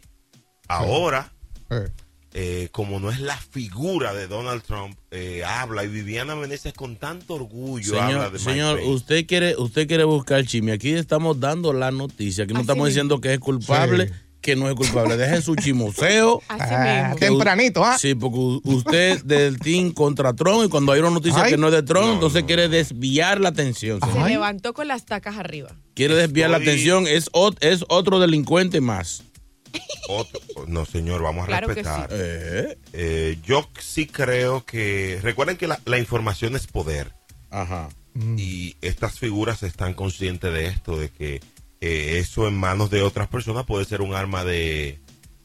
Ahora, 0.68 1.32
Eh. 1.70 1.88
eh, 2.34 2.68
como 2.72 3.00
no 3.00 3.10
es 3.10 3.20
la 3.20 3.36
figura 3.36 4.14
de 4.14 4.26
Donald 4.28 4.62
Trump, 4.62 4.96
eh, 5.10 5.42
habla 5.44 5.84
y 5.84 5.88
Viviana 5.88 6.34
Meneses 6.36 6.72
con 6.72 6.96
tanto 6.96 7.34
orgullo 7.34 8.00
habla 8.00 8.08
Señor, 8.28 8.32
de 8.32 8.38
señor 8.38 8.80
usted 8.84 9.26
quiere, 9.26 9.56
usted 9.56 9.86
quiere 9.86 10.04
buscar 10.04 10.46
chisme. 10.46 10.72
Aquí 10.72 10.92
estamos 10.92 11.40
dando 11.40 11.72
la 11.72 11.90
noticia. 11.90 12.44
Aquí 12.44 12.52
no 12.54 12.60
Así 12.60 12.64
estamos 12.66 12.86
diciendo 12.88 13.20
que 13.20 13.34
es 13.34 13.38
culpable, 13.40 14.08
Sí. 14.08 14.14
Que 14.42 14.56
no 14.56 14.68
es 14.68 14.74
culpable. 14.74 15.16
Deje 15.16 15.40
su 15.40 15.54
chismoseo. 15.56 16.42
Así 16.48 16.62
Ah, 16.74 17.04
mismo. 17.12 17.16
tempranito, 17.18 17.84
¿ah? 17.84 17.96
Sí, 17.98 18.14
porque 18.14 18.38
usted 18.68 19.22
del 19.24 19.58
team 19.60 19.92
contra 19.92 20.34
Trump 20.34 20.64
y 20.66 20.68
cuando 20.68 20.92
hay 20.92 21.00
una 21.00 21.10
noticia 21.10 21.44
Ay. 21.44 21.52
que 21.52 21.56
no 21.56 21.68
es 21.68 21.72
de 21.72 21.82
Trump, 21.82 22.06
No, 22.06 22.12
entonces 22.14 22.42
no. 22.42 22.46
quiere 22.46 22.68
desviar 22.68 23.40
la 23.40 23.48
atención. 23.50 24.00
Se. 24.00 24.18
Ay. 24.18 24.32
levantó 24.32 24.74
con 24.74 24.88
las 24.88 25.06
tacas 25.06 25.36
arriba. 25.38 25.70
Quiere 25.94 26.14
desviar 26.14 26.50
la 26.50 26.56
atención, 26.58 27.06
es, 27.06 27.30
ot- 27.32 27.56
es 27.60 27.84
otro 27.88 28.18
delincuente 28.20 28.80
más. 28.80 29.22
Otro- 30.08 30.40
no, 30.66 30.84
señor, 30.84 31.22
vamos 31.22 31.44
a 31.44 31.46
Claro 31.46 31.68
que 31.68 31.74
respetar. 31.74 32.08
Eh, 32.12 32.76
Eh, 32.92 33.38
yo 33.44 33.68
sí 33.80 34.06
creo 34.06 34.64
que. 34.66 35.18
Recuerden 35.22 35.56
que 35.56 35.66
la, 35.66 35.80
la 35.86 35.98
información 35.98 36.56
es 36.56 36.66
poder. 36.66 37.12
Ajá. 37.50 37.88
Y 38.36 38.76
estas 38.82 39.18
figuras 39.18 39.62
están 39.62 39.94
conscientes 39.94 40.52
de 40.52 40.66
esto, 40.66 40.98
de 40.98 41.08
que 41.08 41.40
eh, 41.82 42.18
eso 42.18 42.46
en 42.48 42.54
manos 42.56 42.88
de 42.90 43.02
otras 43.02 43.28
personas 43.28 43.66
puede 43.66 43.84
ser 43.84 44.00
un 44.00 44.14
arma 44.14 44.44
de. 44.44 45.00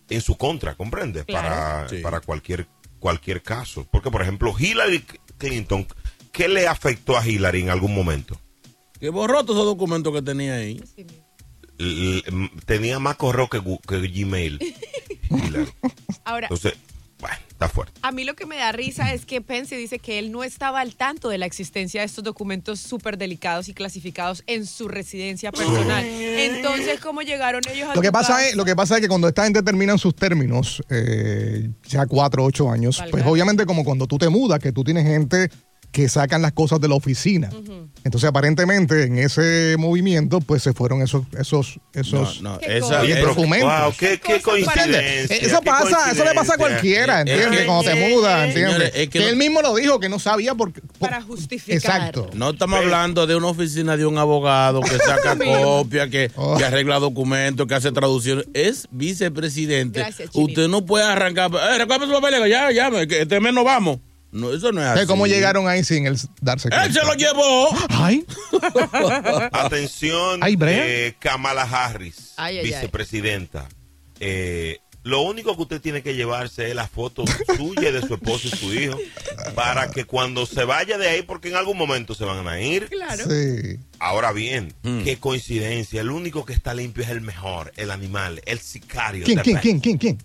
en 0.09 0.21
su 0.21 0.37
contra, 0.37 0.75
¿comprende? 0.75 1.25
Claro. 1.25 1.47
Para, 1.49 1.89
Sí. 1.89 1.97
para 1.97 2.19
cualquier, 2.21 2.67
cualquier 2.99 3.41
caso. 3.43 3.85
Porque, 3.91 4.09
por 4.11 4.21
ejemplo, 4.21 4.53
Hillary 4.57 5.03
Clinton, 5.37 5.85
¿qué 6.31 6.47
le 6.47 6.67
afectó 6.67 7.17
a 7.17 7.27
Hillary 7.27 7.61
en 7.63 7.69
algún 7.71 7.93
momento? 7.93 8.39
Que 8.99 9.09
borró 9.09 9.43
todos 9.43 9.57
esos 9.57 9.65
documentos 9.65 10.13
que 10.13 10.21
tenía 10.21 10.55
ahí. 10.55 10.81
L- 11.77 12.23
tenía 12.65 12.99
más 12.99 13.15
correo 13.17 13.47
que, 13.49 13.61
que 13.87 13.99
Gmail. 14.07 14.59
Hillary. 15.29 15.67
Ahora, 16.23 16.47
Entonces, 16.47 16.73
bueno, 17.19 17.35
está 17.49 17.67
fuerte. 17.67 17.99
a 18.03 18.11
mí 18.11 18.23
lo 18.23 18.35
que 18.35 18.45
me 18.45 18.57
da 18.57 18.71
risa 18.71 19.11
es 19.13 19.25
que 19.25 19.41
Pence 19.41 19.75
dice 19.75 19.99
que 19.99 20.19
él 20.19 20.31
no 20.31 20.43
estaba 20.43 20.81
al 20.81 20.95
tanto 20.95 21.29
de 21.29 21.37
la 21.37 21.45
existencia 21.45 22.01
de 22.01 22.05
estos 22.05 22.23
documentos 22.23 22.79
súper 22.79 23.17
delicados 23.17 23.69
y 23.69 23.73
clasificados 23.73 24.43
en 24.45 24.65
su 24.65 24.87
residencia 24.87 25.51
personal. 25.51 26.05
Entonces, 26.05 26.99
¿cómo 26.99 27.21
llegaron 27.21 27.61
ellos 27.71 27.89
a 27.89 27.95
Lo 27.95 28.01
que 28.01 28.11
pasa 28.11 28.33
casa? 28.33 28.49
es, 28.49 28.55
lo 28.55 28.65
que 28.65 28.75
pasa 28.75 28.95
es 28.95 29.01
que 29.01 29.07
cuando 29.07 29.27
esta 29.27 29.43
gente 29.43 29.63
terminan 29.63 29.97
sus 29.97 30.15
términos, 30.15 30.83
eh, 30.89 31.69
ya 31.87 32.05
cuatro 32.05 32.43
o 32.43 32.47
ocho 32.47 32.69
años, 32.69 32.99
Valga. 32.99 33.11
pues 33.11 33.25
obviamente 33.25 33.65
como 33.65 33.83
cuando 33.83 34.05
tú 34.07 34.17
te 34.17 34.29
mudas, 34.29 34.59
que 34.59 34.71
tú 34.71 34.83
tienes 34.83 35.05
gente 35.05 35.49
que 35.91 36.09
sacan 36.09 36.41
las 36.43 36.51
cosas 36.51 36.79
de 36.79 36.87
la 36.87 36.95
oficina. 36.95 37.49
Entonces, 38.03 38.29
aparentemente, 38.29 39.03
en 39.03 39.17
ese 39.17 39.75
movimiento, 39.79 40.39
pues 40.41 40.61
se 40.61 40.71
fueron 40.73 41.01
esos, 41.01 41.23
esos, 41.37 41.79
esos 41.93 42.41
No, 42.41 42.53
no, 42.53 42.59
Qué 42.59 42.77
esa- 42.77 43.03
es- 43.03 43.21
documentos. 43.25 43.67
Wow, 43.83 43.93
qué, 43.97 44.19
qué 44.19 44.39
coincidencia. 44.41 45.35
Eso 45.35 45.59
qué 45.59 45.65
pasa, 45.65 46.11
eso 46.11 46.23
le 46.23 46.33
pasa 46.35 46.53
a 46.53 46.57
cualquiera, 46.57 47.21
¿entiendes? 47.21 47.65
Cuando 47.65 47.89
te 47.89 47.95
mudas, 48.09 48.47
¿entiendes? 48.47 48.73
Señores, 48.73 48.91
es 48.95 49.09
que 49.09 49.09
que 49.09 49.19
no- 49.21 49.27
él 49.27 49.35
mismo 49.37 49.61
lo 49.61 49.75
dijo, 49.75 49.99
que 49.99 50.07
no 50.09 50.19
sabía 50.19 50.53
por 50.53 50.71
qué. 50.71 50.81
Para 50.99 51.21
justificar. 51.21 51.75
Exacto. 51.77 52.29
No 52.33 52.51
estamos 52.51 52.79
hablando 52.79 53.25
de 53.25 53.35
una 53.35 53.47
oficina 53.47 53.97
de 53.97 54.05
un 54.05 54.17
abogado 54.19 54.81
que 54.81 54.97
saca 54.97 55.35
copia, 55.63 56.09
que, 56.09 56.31
Oh. 56.35 56.57
que 56.57 56.65
arregla 56.65 56.99
documentos, 56.99 57.65
que 57.67 57.73
hace 57.73 57.91
traducciones. 57.91 58.45
Es 58.53 58.87
vicepresidente. 58.91 59.99
Gracias. 59.99 60.29
Usted 60.33 60.67
no 60.67 60.85
puede 60.85 61.05
arrancar. 61.05 61.49
Eh, 61.53 61.77
recógeme 61.79 62.05
su 62.05 62.11
papel, 62.21 62.49
ya, 62.49 62.71
ya, 62.71 62.89
que 63.07 63.21
este 63.23 63.39
mes 63.39 63.53
no 63.53 63.63
vamos. 63.63 63.99
No, 64.31 64.53
eso 64.53 64.71
no 64.71 64.81
es 64.81 64.87
así. 64.87 65.05
¿Cómo 65.07 65.25
llegaron 65.25 65.67
ahí 65.67 65.83
sin 65.83 66.05
él 66.05 66.17
darse 66.41 66.69
cuenta? 66.69 66.85
Él 66.85 66.93
se 66.93 67.03
lo 67.03 67.13
llevó. 67.13 67.69
Ay. 67.89 68.25
Atención, 69.51 70.39
Ay, 70.43 70.57
eh, 70.61 71.15
Kamala 71.19 71.63
Harris, 71.63 72.33
Ay, 72.37 72.57
ay, 72.57 72.65
ay. 72.65 72.65
vicepresidenta. 72.65 73.67
Eh, 74.19 74.79
lo 75.03 75.21
único 75.21 75.55
que 75.55 75.61
usted 75.61 75.79
tiene 75.81 76.01
que 76.03 76.15
llevarse 76.15 76.67
es 76.69 76.75
la 76.75 76.87
foto 76.87 77.23
suya 77.55 77.93
de 77.93 78.01
su 78.01 78.15
esposo 78.15 78.49
y 78.49 78.57
su 78.57 78.73
hijo 78.73 78.97
para 79.55 79.89
que 79.89 80.03
cuando 80.03 80.45
se 80.45 80.65
vaya 80.65 80.97
de 80.97 81.07
ahí, 81.07 81.21
porque 81.21 81.47
en 81.47 81.55
algún 81.55 81.77
momento 81.77 82.13
se 82.13 82.25
van 82.25 82.45
a 82.47 82.59
ir. 82.59 82.87
Claro. 82.89 83.23
Sí. 83.29 83.79
Ahora 83.99 84.33
bien, 84.33 84.73
Mm. 84.83 85.03
qué 85.03 85.17
coincidencia. 85.17 86.01
El 86.01 86.11
único 86.11 86.43
que 86.45 86.51
está 86.51 86.73
limpio 86.73 87.03
es 87.03 87.09
el 87.09 87.21
mejor, 87.21 87.71
el 87.77 87.91
animal, 87.91 88.41
el 88.45 88.59
sicario. 88.59 89.23
¿Quién, 89.23 89.39
quién, 89.39 89.57
quién, 89.59 89.79
quién, 89.79 89.97
quién? 89.97 90.17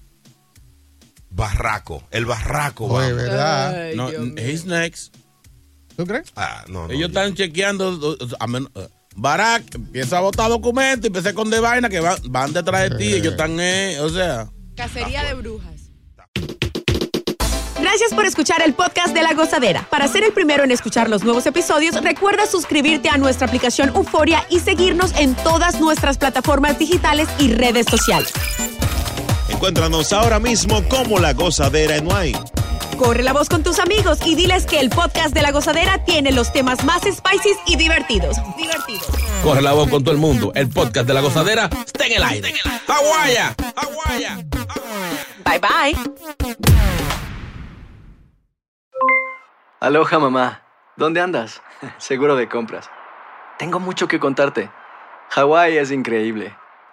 Barraco, 1.35 2.03
el 2.11 2.27
barraco. 2.27 2.87
Oye, 2.87 3.13
vamos. 3.13 3.23
¿verdad? 3.25 3.83
Ay, 3.89 3.97
No, 3.97 4.09
he's 4.37 4.65
next. 4.65 5.15
¿Tú 5.97 6.07
crees? 6.07 6.29
Ah, 6.37 6.65
no, 6.69 6.87
no, 6.89 6.93
Ellos 6.93 7.09
están 7.09 7.35
chequeando. 7.35 8.17
a 8.39 8.47
men- 8.47 8.69
uh, 8.75 8.81
Barack 9.15 9.75
empieza 9.75 10.19
a 10.19 10.21
votar 10.21 10.49
documentos, 10.49 11.07
empieza 11.07 11.29
a 11.29 11.31
esconder 11.33 11.61
vaina 11.61 11.89
que 11.91 12.01
van, 12.01 12.17
van 12.29 12.53
detrás 12.53 12.89
de 12.91 12.97
ti. 12.97 13.13
Ellos 13.15 13.33
están, 13.33 13.59
eh, 13.61 13.99
o 14.01 14.09
sea. 14.09 14.49
Cacería 14.77 15.23
de 15.25 15.35
brujas. 15.35 15.71
Gracias 17.81 18.15
por 18.15 18.25
escuchar 18.25 18.63
el 18.63 18.75
podcast 18.75 19.13
de 19.13 19.23
La 19.23 19.35
Gozadera. 19.35 19.87
Para 19.91 20.07
ser 20.09 20.23
el 20.25 20.33
primero 20.33 20.63
en 20.65 20.71
escuchar 20.71 21.11
los 21.11 21.25
nuevos 21.25 21.45
episodios, 21.47 22.01
recuerda 22.03 22.47
suscribirte 22.47 23.09
a 23.11 23.17
nuestra 23.19 23.47
aplicación 23.49 23.89
Euforia 23.91 24.47
y 24.49 24.61
seguirnos 24.61 25.13
en 25.19 25.35
todas 25.35 25.81
nuestras 25.81 26.17
plataformas 26.17 26.79
digitales 26.79 27.29
y 27.39 27.53
redes 27.53 27.87
sociales. 27.91 28.33
Encuéntranos 29.63 30.13
ahora 30.13 30.41
mismo 30.41 30.83
como 30.89 31.21
La 31.21 31.35
Gozadera 31.35 31.95
en 31.95 32.09
Wine. 32.09 32.41
Corre 32.99 33.23
la 33.23 33.33
voz 33.33 33.49
con 33.49 33.63
tus 33.63 33.79
amigos 33.79 34.19
y 34.27 34.35
diles 34.35 34.67
que 34.67 34.81
el 34.81 34.91
podcast 34.91 35.33
de 35.33 35.41
La 35.41 35.53
Gozadera 35.53 36.05
tiene 36.05 36.33
los 36.33 36.53
temas 36.53 36.85
más 36.85 37.03
spicy 37.03 37.57
y 37.67 37.77
divertidos. 37.77 38.39
Divertidos. 38.57 39.07
Corre 39.45 39.63
la 39.63 39.71
voz 39.71 39.89
con 39.89 40.03
todo 40.03 40.13
el 40.13 40.21
mundo. 40.21 40.51
El 40.57 40.69
podcast 40.69 41.07
de 41.07 41.15
la 41.15 41.21
gozadera 41.21 41.71
está 41.87 42.07
en 42.07 42.13
el 42.15 42.25
aire. 42.25 42.53
¡Aguaya! 42.89 43.55
¡Aguaya! 43.77 44.45
Bye 45.45 45.61
bye. 45.61 45.97
Aloha 49.79 50.19
mamá, 50.19 50.63
¿dónde 50.97 51.21
andas? 51.21 51.63
Seguro 51.99 52.35
de 52.35 52.49
compras. 52.49 52.91
Tengo 53.61 53.79
mucho 53.79 54.09
que 54.09 54.19
contarte. 54.19 54.73
Hawái 55.31 55.77
es 55.77 55.93
increíble. 55.93 56.53